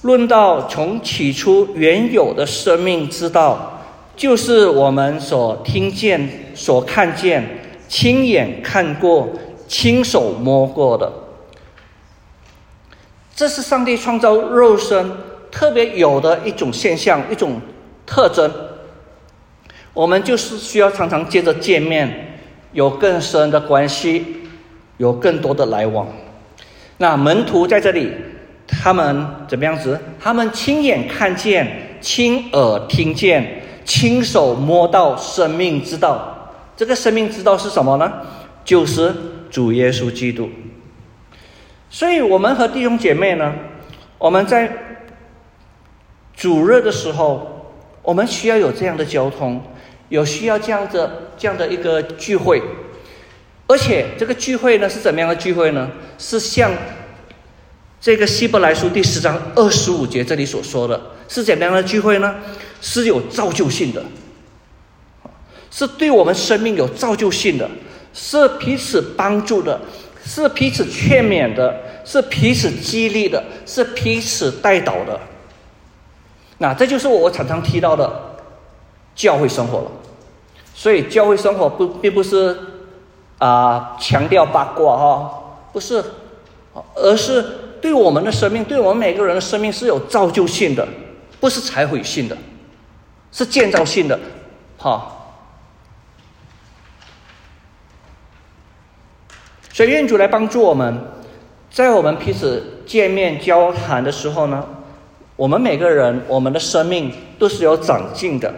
[0.05, 3.81] 论到从起初原有的生命之道，
[4.15, 7.43] 就是我们所听见、所看见。
[7.87, 9.29] 亲眼看过、
[9.67, 11.11] 亲手摸过的，
[13.35, 15.11] 这是上帝创造肉身
[15.51, 17.59] 特别有的一种现象、一种
[18.05, 18.51] 特征。
[19.93, 22.37] 我们就是需要常常接着见面，
[22.73, 24.25] 有更深的关系，
[24.97, 26.07] 有更多的来往。
[26.97, 28.11] 那门徒在这里，
[28.67, 29.99] 他们怎么样子？
[30.19, 36.31] 他们亲眼看见、亲耳听见、亲手摸到生命之道。
[36.75, 38.11] 这个生命之道是什么呢？
[38.63, 39.13] 就是
[39.49, 40.49] 主耶稣基督。
[41.89, 43.53] 所以，我们和弟兄姐妹呢，
[44.17, 44.69] 我们在
[46.35, 49.61] 主日的时候，我们需要有这样的交通，
[50.09, 52.61] 有需要这样的这样的一个聚会。
[53.67, 55.89] 而且，这个聚会呢是怎么样的聚会呢？
[56.17, 56.71] 是像
[58.05, 62.35] 这个希伯来书第十章二十五节这里所说的，是怎样的聚会呢？
[62.79, 64.03] 是有造就性的。
[65.71, 67.67] 是对我们生命有造就性的，
[68.13, 69.81] 是彼此帮助的，
[70.23, 75.19] 是彼此劝勉的，是彼此激励的，是彼此带导的。
[76.59, 78.35] 那这就是我常常提到的
[79.15, 79.91] 教会生活了。
[80.75, 82.55] 所以教会生活不并不是
[83.39, 86.03] 啊强调八卦哈，不是，
[86.93, 87.43] 而是
[87.85, 90.87] 对我们的生命，对我们每个人的生命是有造就性的，
[91.39, 92.35] 不是摧毁性的，
[93.31, 94.19] 是建造性的，
[94.75, 95.11] 哈。
[99.71, 100.99] 所以愿主来帮助我们，
[101.69, 104.65] 在我们彼此见面交谈的时候呢，
[105.35, 108.51] 我们每个人我们的生命都是有长进的。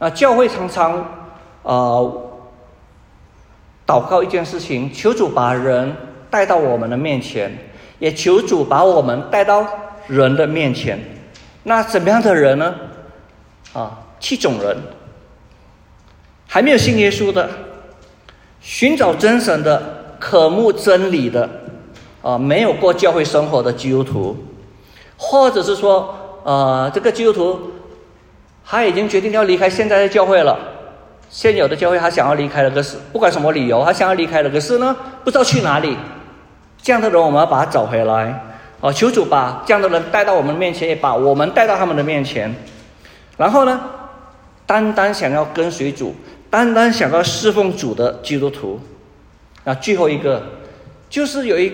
[0.00, 0.96] 啊，教会常常
[1.62, 2.02] 啊
[3.86, 5.94] 祷告一件事情，求主把人
[6.28, 7.56] 带到我们的面前，
[7.98, 9.66] 也求主把我们带到
[10.06, 10.98] 人的面前。
[11.64, 12.74] 那怎么样的人呢？
[13.72, 14.76] 啊，七种人，
[16.46, 17.48] 还没有信耶稣的，
[18.60, 19.96] 寻找真神的。
[20.20, 21.48] 渴慕真理的，
[22.22, 24.36] 啊，没有过教会生活的基督徒，
[25.16, 27.70] 或者是说，呃，这个基督徒
[28.66, 30.58] 他已经决定要离开现在的教会了，
[31.30, 35.96] 现有的教会他想要离开了，可是不管什么理由，他想要离开了，可是呢，不知道去哪里。
[36.80, 38.44] 这样的人，我们要把他找回来。
[38.80, 42.54] 哦，求主把这样的人带到我们面前，也把我们带到他们的面前。
[43.36, 43.80] 然后呢，
[44.66, 46.14] 单单想要跟随主，
[46.48, 48.78] 单单想要侍奉主的基督徒。
[49.64, 50.40] 那最后一个，
[51.10, 51.72] 就是有一，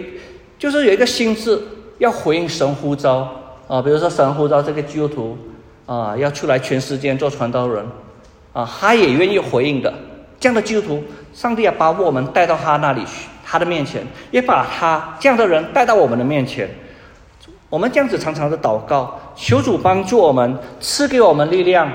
[0.59, 1.61] 就是有一个心智
[1.99, 3.29] 要回应神呼召
[3.69, 5.39] 啊，比如说神呼召这个基督徒
[5.85, 7.85] 啊，要出来全世界做传道人
[8.55, 9.93] 啊，他也愿意回应的。
[10.41, 16.69] 这样的基督徒，上帝要把我们带到他那里去，他的面前，也把他这样的人带到我们的面前。
[17.71, 21.89] 我们这样子常常的祷告，求主帮助我们，赐给我们力量，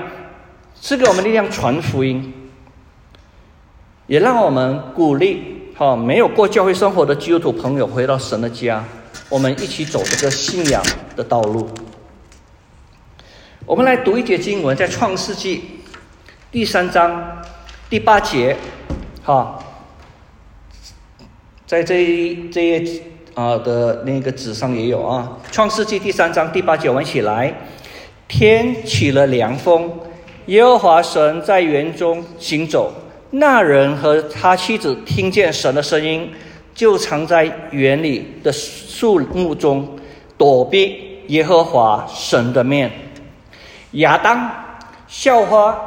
[0.80, 2.32] 赐给我们力量传福音，
[4.06, 8.82] 也让我们鼓励哈没有过教会生活的基督徒朋友回到神的家，
[9.28, 10.82] 我们一起走这个信仰
[11.14, 11.68] 的道路。
[13.66, 15.82] 我们来读一节经文，在创世纪
[16.50, 17.42] 第三章
[17.90, 18.56] 第八节，
[19.22, 19.58] 哈，
[21.70, 23.00] 在这一这一。
[23.32, 27.54] 啊的那个纸上也有啊，《创世纪》第三章第八节，我们起来。
[28.26, 29.88] 天起了凉风，
[30.46, 32.92] 耶和华神在园中行走。
[33.30, 36.28] 那人和他妻子听见神的声音，
[36.74, 39.96] 就藏在园里的树木中，
[40.36, 42.90] 躲避耶和华神的面。
[43.92, 44.50] 亚当、
[45.06, 45.78] 笑话，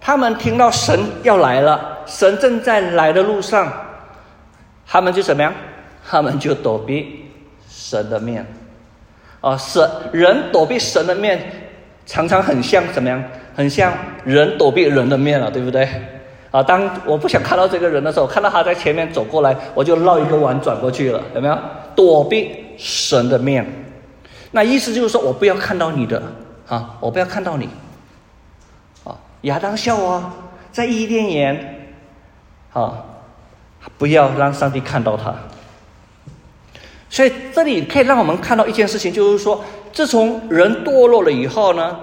[0.00, 3.72] 他们听到神要来了，神正在来的路上，
[4.92, 5.50] 他们就怎么样？
[6.06, 7.24] 他们就躲避
[7.66, 8.46] 神的面，
[9.40, 11.40] 啊，神人躲避神的面，
[12.04, 13.24] 常常很像怎么样？
[13.56, 13.90] 很像
[14.22, 15.88] 人躲避人的面了，对不对？
[16.50, 21.58] 啊，当我不想看到这个人的时候，看到他在前面走过来，我就绕一个弯转过去了，有没有？
[21.96, 23.66] 躲避神的面，
[24.50, 26.22] 那意思就是说我不要看到你的，
[26.68, 27.66] 啊，我不要看到你，
[29.04, 30.34] 啊，亚当笑啊，
[30.70, 31.94] 在伊甸园，
[32.74, 33.04] 啊，
[33.98, 35.34] 不要让上帝看到他。
[37.08, 39.62] 所以这里可以让我们看到一件事情，就是说，
[39.92, 41.98] 自从人堕落了以后呢，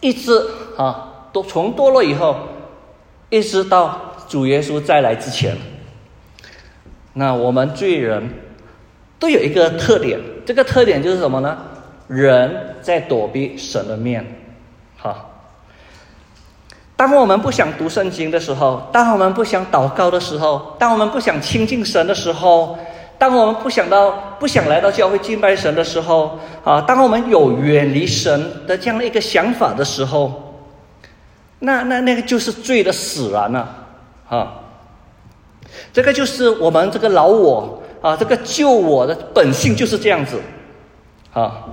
[0.00, 0.32] 一直
[0.76, 2.34] 啊，都从堕落以后，
[3.28, 5.56] 一直到主耶稣再来之前，
[7.12, 8.30] 那我们罪人
[9.18, 11.58] 都有一个特点，这个特点就是什么呢？
[12.06, 14.24] 人在躲避神的面，
[14.96, 15.27] 哈。
[16.98, 22.76] 当我们不想读圣经的时候，当我们不想祷告的时候，当我们不想亲近神的时候。
[23.20, 30.54] 当我们不想到、不想来到教会敬拜神的时候，啊，当我们有远离神的这样的一个想法的时候，
[31.58, 33.74] 那、那、那个就是罪的使然了，
[34.28, 34.60] 啊，
[35.92, 40.40] 这个就是我们这个老我啊，这个旧我的本性就是这样子，
[41.32, 41.64] 啊，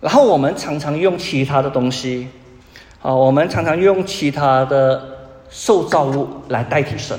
[0.00, 2.28] 然后我们常常用其他的东西，
[3.04, 7.18] 啊，我们常常用其他的受造物来代替神。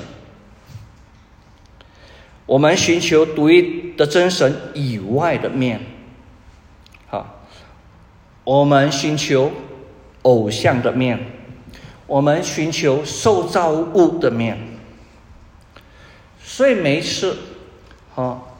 [2.44, 5.80] 我们寻求独一的真神以外的面，
[7.06, 7.38] 好，
[8.42, 9.52] 我们寻求
[10.22, 11.24] 偶像的面，
[12.08, 14.58] 我们寻求受造物的面，
[16.42, 17.36] 所以每一次，
[18.12, 18.56] 好，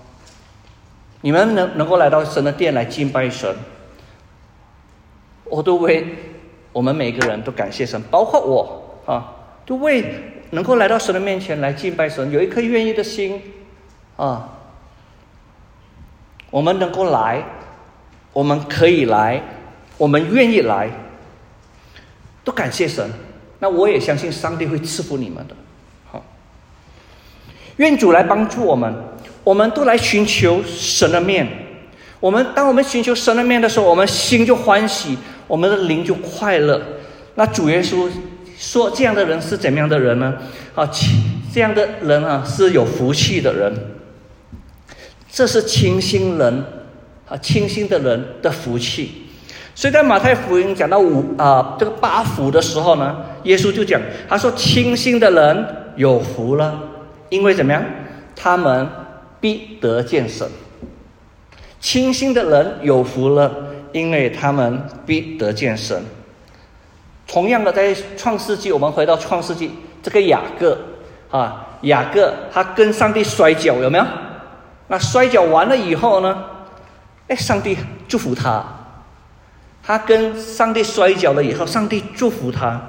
[1.22, 3.52] 你们能能够来到神的殿来敬拜神，
[5.44, 6.06] 我都为
[6.76, 9.32] 我们每个人都感谢神，包括我啊，
[9.64, 10.04] 都为
[10.50, 13.40] 能够来到神的面前来敬拜神，有一颗愿意的心。
[14.16, 14.46] 啊，
[16.50, 17.42] 我们能够来，
[18.34, 19.42] 我们可以来，
[19.96, 20.90] 我们愿意来，
[22.44, 23.10] 都感谢神。
[23.58, 25.56] 那我也相信上帝会赐福你们的。
[26.12, 26.22] 好，
[27.76, 28.94] 愿主来帮助我们，
[29.42, 31.48] 我们都来寻求神的面。
[32.20, 35.16] 我们当我们寻求神的面的时候，我们心就欢喜，
[35.46, 36.80] 我们的灵就快乐。
[37.34, 38.08] 那主耶稣
[38.58, 40.34] 说：“这样的人是怎么样的人呢？
[40.74, 40.88] 啊，
[41.52, 43.72] 这样的人啊是有福气的人。”
[45.30, 46.64] 这是清心人
[47.28, 49.26] 啊，清心的人的福气。
[49.74, 55.66] 所以在马太福音讲到五啊这个八福的时候呢，耶稣就讲，他说清心的人
[55.96, 56.80] 有福了，
[57.28, 57.84] 因为怎么样？
[58.34, 58.88] 他们
[59.38, 60.48] 必得见神。
[61.78, 66.02] 清心的人有福了，因为他们必得见神。
[67.26, 69.70] 同样的，在创世纪，我们回到创世纪，
[70.02, 70.78] 这个雅各
[71.30, 74.04] 啊，雅各他跟上帝摔跤，有没有？
[74.88, 76.44] 那摔跤完了以后呢？
[77.28, 77.76] 哎，上帝
[78.06, 78.64] 祝福他。
[79.82, 82.80] 他跟上帝摔跤了以后，上帝祝福他。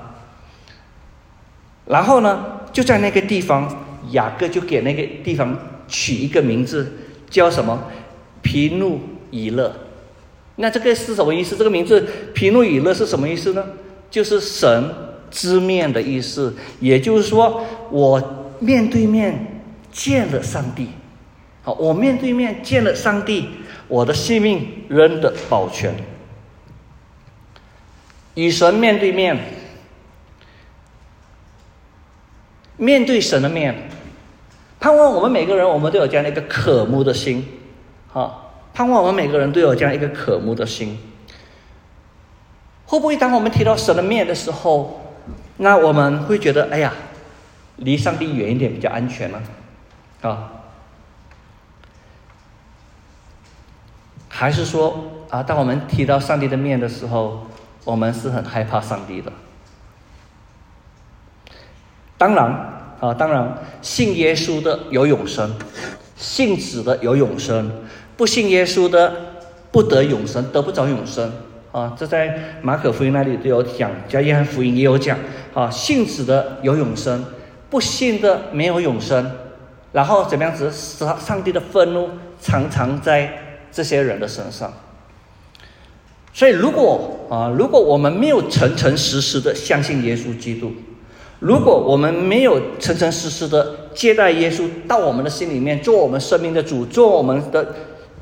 [1.86, 3.68] 然后呢，就在那个地方，
[4.12, 6.92] 雅各就给那个地方取一个名字，
[7.30, 7.84] 叫什么？
[8.44, 9.00] 皮怒
[9.32, 9.74] 以乐。
[10.58, 11.56] 那这个是什么意思？
[11.56, 13.64] 这个名字皮诺以勒是什么意思呢？
[14.10, 14.90] 就是神
[15.30, 20.90] 之面的意思，也就是说，我面对面见了上帝，
[21.64, 23.50] 好，我面对面见了上帝，
[23.88, 25.94] 我的性命仍得保全。
[28.36, 29.38] 与神面对面，
[32.78, 33.90] 面对神的面，
[34.80, 37.46] 盼望我们每个人，我们都有这样的一个渴慕的心，
[38.08, 38.47] 好，
[38.78, 41.00] 盼望我们每个人都有这样一个渴慕的心。
[42.86, 45.16] 会不会当我们提到神的面的时候，
[45.58, 46.94] 那我们会觉得，哎呀，
[47.78, 49.42] 离上帝远一点比较安全呢？
[50.22, 50.52] 啊？
[54.30, 57.48] 还是说啊，当我们提到上帝的面的时候，
[57.84, 59.34] 我们是很害怕上帝的？
[62.16, 62.46] 当然
[63.00, 65.56] 啊，当然，信耶稣的有永生，
[66.16, 67.72] 信子的有永生，
[68.18, 69.14] 不信耶稣的
[69.72, 71.32] 不得永生，得不着永生。
[71.72, 75.18] 啊，这在马可福音那里都有讲，加约翰福音也有讲。
[75.54, 77.24] 啊，信子的有永生，
[77.70, 79.32] 不信的没有永生。
[79.92, 80.72] 然后怎么样子？
[80.72, 82.10] 上上帝的愤怒
[82.42, 83.32] 常常在
[83.72, 84.74] 这些人的身上。
[86.34, 90.72] 所以，如果啊，如果我们没有诚诚实实的相信耶稣基督，
[91.40, 97.74] 如果我们没有诚诚实实的接待耶稣到我们的心里面，做我们生命的主，做我们的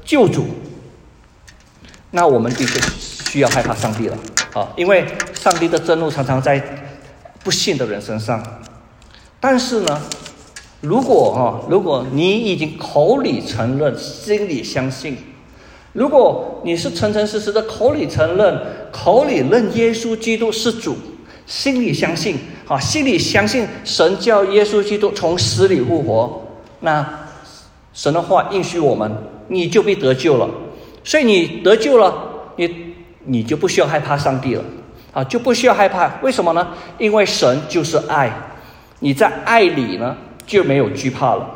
[0.05, 0.45] 救主，
[2.11, 2.79] 那我们的确。
[3.35, 4.17] 需要害怕上帝了，
[4.53, 6.63] 啊，因为上帝的震怒常常在
[7.43, 8.41] 不信的人身上。
[9.41, 10.01] 但是呢，
[10.79, 15.17] 如果哈，如果你已经口里承认，心里相信，
[15.91, 18.57] 如果你是诚诚实实的口里承认，
[18.89, 20.95] 口里认耶稣基督是主，
[21.45, 22.37] 心里相信，
[22.69, 26.41] 啊，心里相信神叫耶稣基督从死里复活，
[26.79, 27.27] 那
[27.93, 29.11] 神的话应许我们，
[29.47, 30.49] 你就被得救了。
[31.03, 32.13] 所以你得救了，
[32.55, 32.93] 你。
[33.27, 34.63] 你就不需要害怕上帝了，
[35.11, 36.07] 啊，就不需要害怕。
[36.21, 36.67] 为什么呢？
[36.99, 38.31] 因为神就是爱，
[38.99, 40.15] 你在爱里呢
[40.45, 41.49] 就没有惧怕了。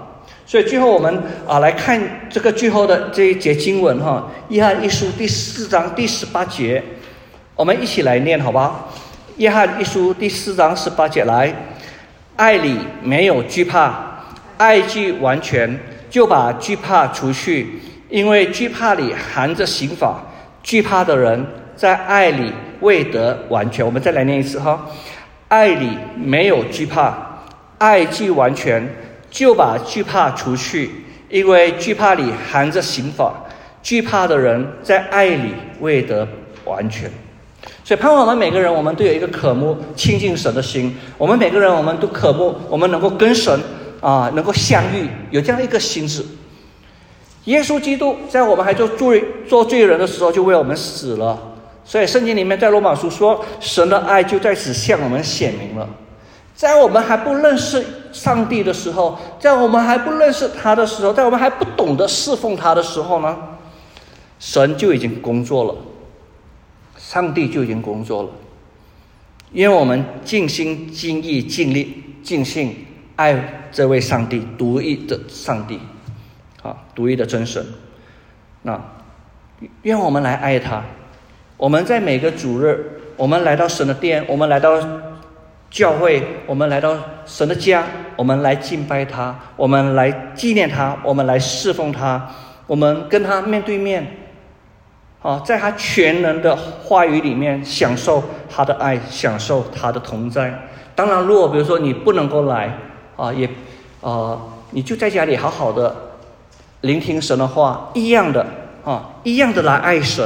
[0.48, 6.84] 所以最后我们啊来看这个最后的这一节经文哈，《约翰一书》第四章第十八节，
[7.56, 8.88] 我们一起来念好吧？
[9.38, 11.54] 《约翰一书》第四章十八节来，
[12.36, 13.94] 爱里没有惧怕，
[14.58, 15.80] 爱既完全，
[16.10, 17.68] 就把惧怕除去，
[18.10, 20.22] 因为惧怕里含着刑法。
[20.62, 21.46] 惧怕的人
[21.76, 22.52] 在爱里
[22.82, 23.86] 未得完全。
[23.86, 24.86] 我们再来念一次哈，
[25.48, 27.16] 爱里没有惧怕，
[27.78, 28.88] 爱既完全，
[29.32, 30.92] 就把惧怕除去，
[31.30, 33.34] 因为惧怕里含着刑法。
[33.82, 36.28] 惧怕的人在爱里未得
[36.66, 37.10] 完全。
[37.86, 40.96] 所以盼望我们每个人，我们都有一个渴慕亲近神的心。
[41.18, 43.58] 我们每个人，我们都渴慕，我们能够跟神
[44.02, 46.26] 啊，能够相遇，有这样一个心智。
[47.46, 51.38] 耶稣基督在我们还做罪做罪人的时候，就为我们死了。
[51.84, 55.90] 所以圣经里面在罗马书说，神的爱就在此向我们显明了。
[56.54, 63.36] 在我们还不认识上帝的时候，在我们还不认识他的时候，在我们还不懂得侍奉他的时候呢，
[64.40, 65.76] 神就已经工作了，
[66.98, 68.30] 上帝就已经工作了。
[69.52, 72.76] 因为我们尽心尽意尽力尽兴
[73.20, 75.80] 爱这位上帝独一的上帝。
[76.62, 77.66] 啊，独一的真神，
[78.64, 78.78] 那
[79.84, 80.84] 愿我们来爱他。
[81.56, 84.78] 我们在每个主日，我们来到神的殿，我们来到
[85.72, 87.86] 教会，我们来到神的家，
[88.18, 92.30] 我们来敬拜他，我们来纪念他，我们来侍奉他，
[92.68, 94.18] 我们跟他面对面，
[95.22, 100.68] 啊，在他全能的话语里面享受他的爱，享受他的同在。
[100.94, 102.78] 当然，如果比如说你不能够来，
[103.20, 103.50] 啊，也
[104.02, 104.40] 啊，
[104.72, 105.94] 你就在家里好好的。
[106.82, 108.46] 聆听神的话，一样的
[108.86, 110.26] 啊，一样的来爱神，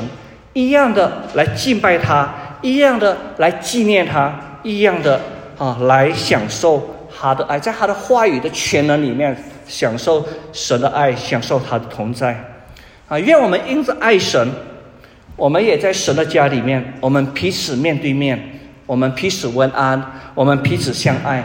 [0.54, 2.32] 一样的来敬拜他，
[2.62, 5.20] 一样的来纪念他，一样的
[5.58, 9.36] 啊来享受他的爱，在他的话语的全能里面
[9.66, 12.40] 享受神的爱，享受他的同在
[13.08, 13.18] 啊！
[13.18, 14.48] 愿我们因着爱神，
[15.36, 20.00] 我们也在神的家里面，我们彼此面对面，我们彼此问安，
[20.36, 21.44] 我们彼此相爱，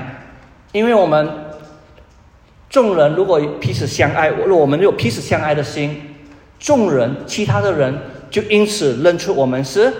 [0.73, 1.29] 因为我们。
[2.71, 6.03] 众人如果彼此相爱，如果我们有彼此相爱的心，
[6.61, 7.99] 众人其他的人
[8.31, 9.91] 就因此认出我们是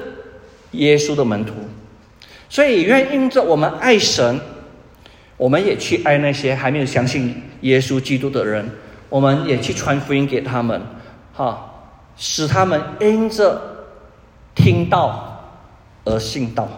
[0.73, 1.55] 耶稣的门徒。
[2.51, 4.39] 所以愿因着我们爱神，
[5.39, 8.71] 我们也去爱那些还没有相信耶稣基督的人，
[9.09, 10.79] 我们也去传福音给他们，
[11.33, 11.73] 哈，
[12.19, 13.59] 使他们因着
[14.55, 15.57] 听到
[16.05, 16.69] 而信道。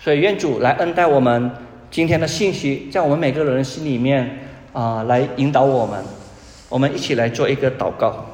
[0.00, 1.52] 所以愿主来恩待我们
[1.92, 4.48] 今天的信息，在我们每个人心里面。
[4.72, 6.02] 啊，来引导我们，
[6.70, 8.24] 我们一起来做一个祷告。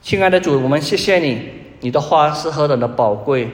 [0.00, 1.42] 亲爱的主，我们谢谢你，
[1.80, 3.50] 你的话是何等的宝贵。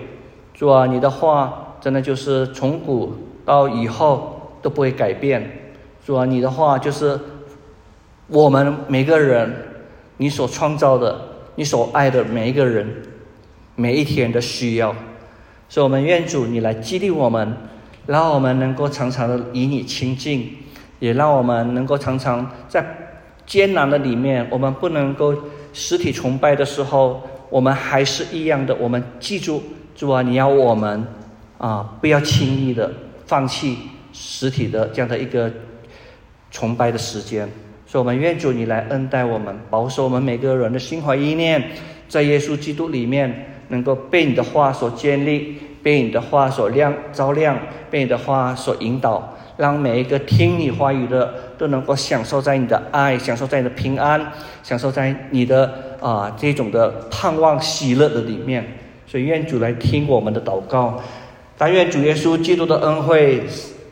[0.53, 3.16] 主啊，你的话真的就是从古
[3.47, 5.51] 到以后都不会改变。
[6.05, 7.18] 主啊，你的话就是
[8.26, 9.51] 我们每个人，
[10.18, 11.18] 你所创造的，
[11.55, 12.87] 你所爱的每一个人，
[13.74, 14.95] 每一天的需要。
[15.74, 17.52] 所以，我们愿主你来激励我们，
[18.06, 20.48] 让我们能够常常的与你亲近，
[21.00, 22.86] 也让我们能够常常在
[23.44, 25.34] 艰难的里面，我们不能够
[25.72, 27.20] 实体崇拜的时候，
[27.50, 28.72] 我们还是一样的。
[28.76, 29.60] 我们记住，
[29.96, 31.04] 主啊，你要我们
[31.58, 32.92] 啊，不要轻易的
[33.26, 33.76] 放弃
[34.12, 35.50] 实体的这样的一个
[36.52, 37.50] 崇拜的时间。
[37.84, 41.60] 所以，我们愿主你来恩待我们，保守我们每个人的心怀意念，
[42.08, 43.50] 在耶稣基督里面。
[43.68, 47.57] 能够被你的话所建立，被你的话所亮照亮，
[47.91, 54.32] 被你的话所引导，让每一个听你话语的都能够享受在你的爱，享受在你的平安，
[54.62, 55.70] 享受在你的
[56.01, 58.66] 啊这种的盼望喜乐的里面。
[59.07, 60.99] 所以愿主来听我们的祷告，
[61.59, 63.45] 但愿主耶稣基督的恩惠、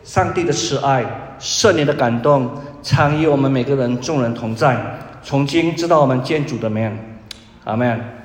[0.03, 1.05] 上帝的慈爱、
[1.39, 2.51] 圣灵的感动，
[2.83, 4.77] 常与我们每个人众人同在，
[5.23, 6.97] 从今直到我们见主的面。
[7.65, 8.22] 阿门。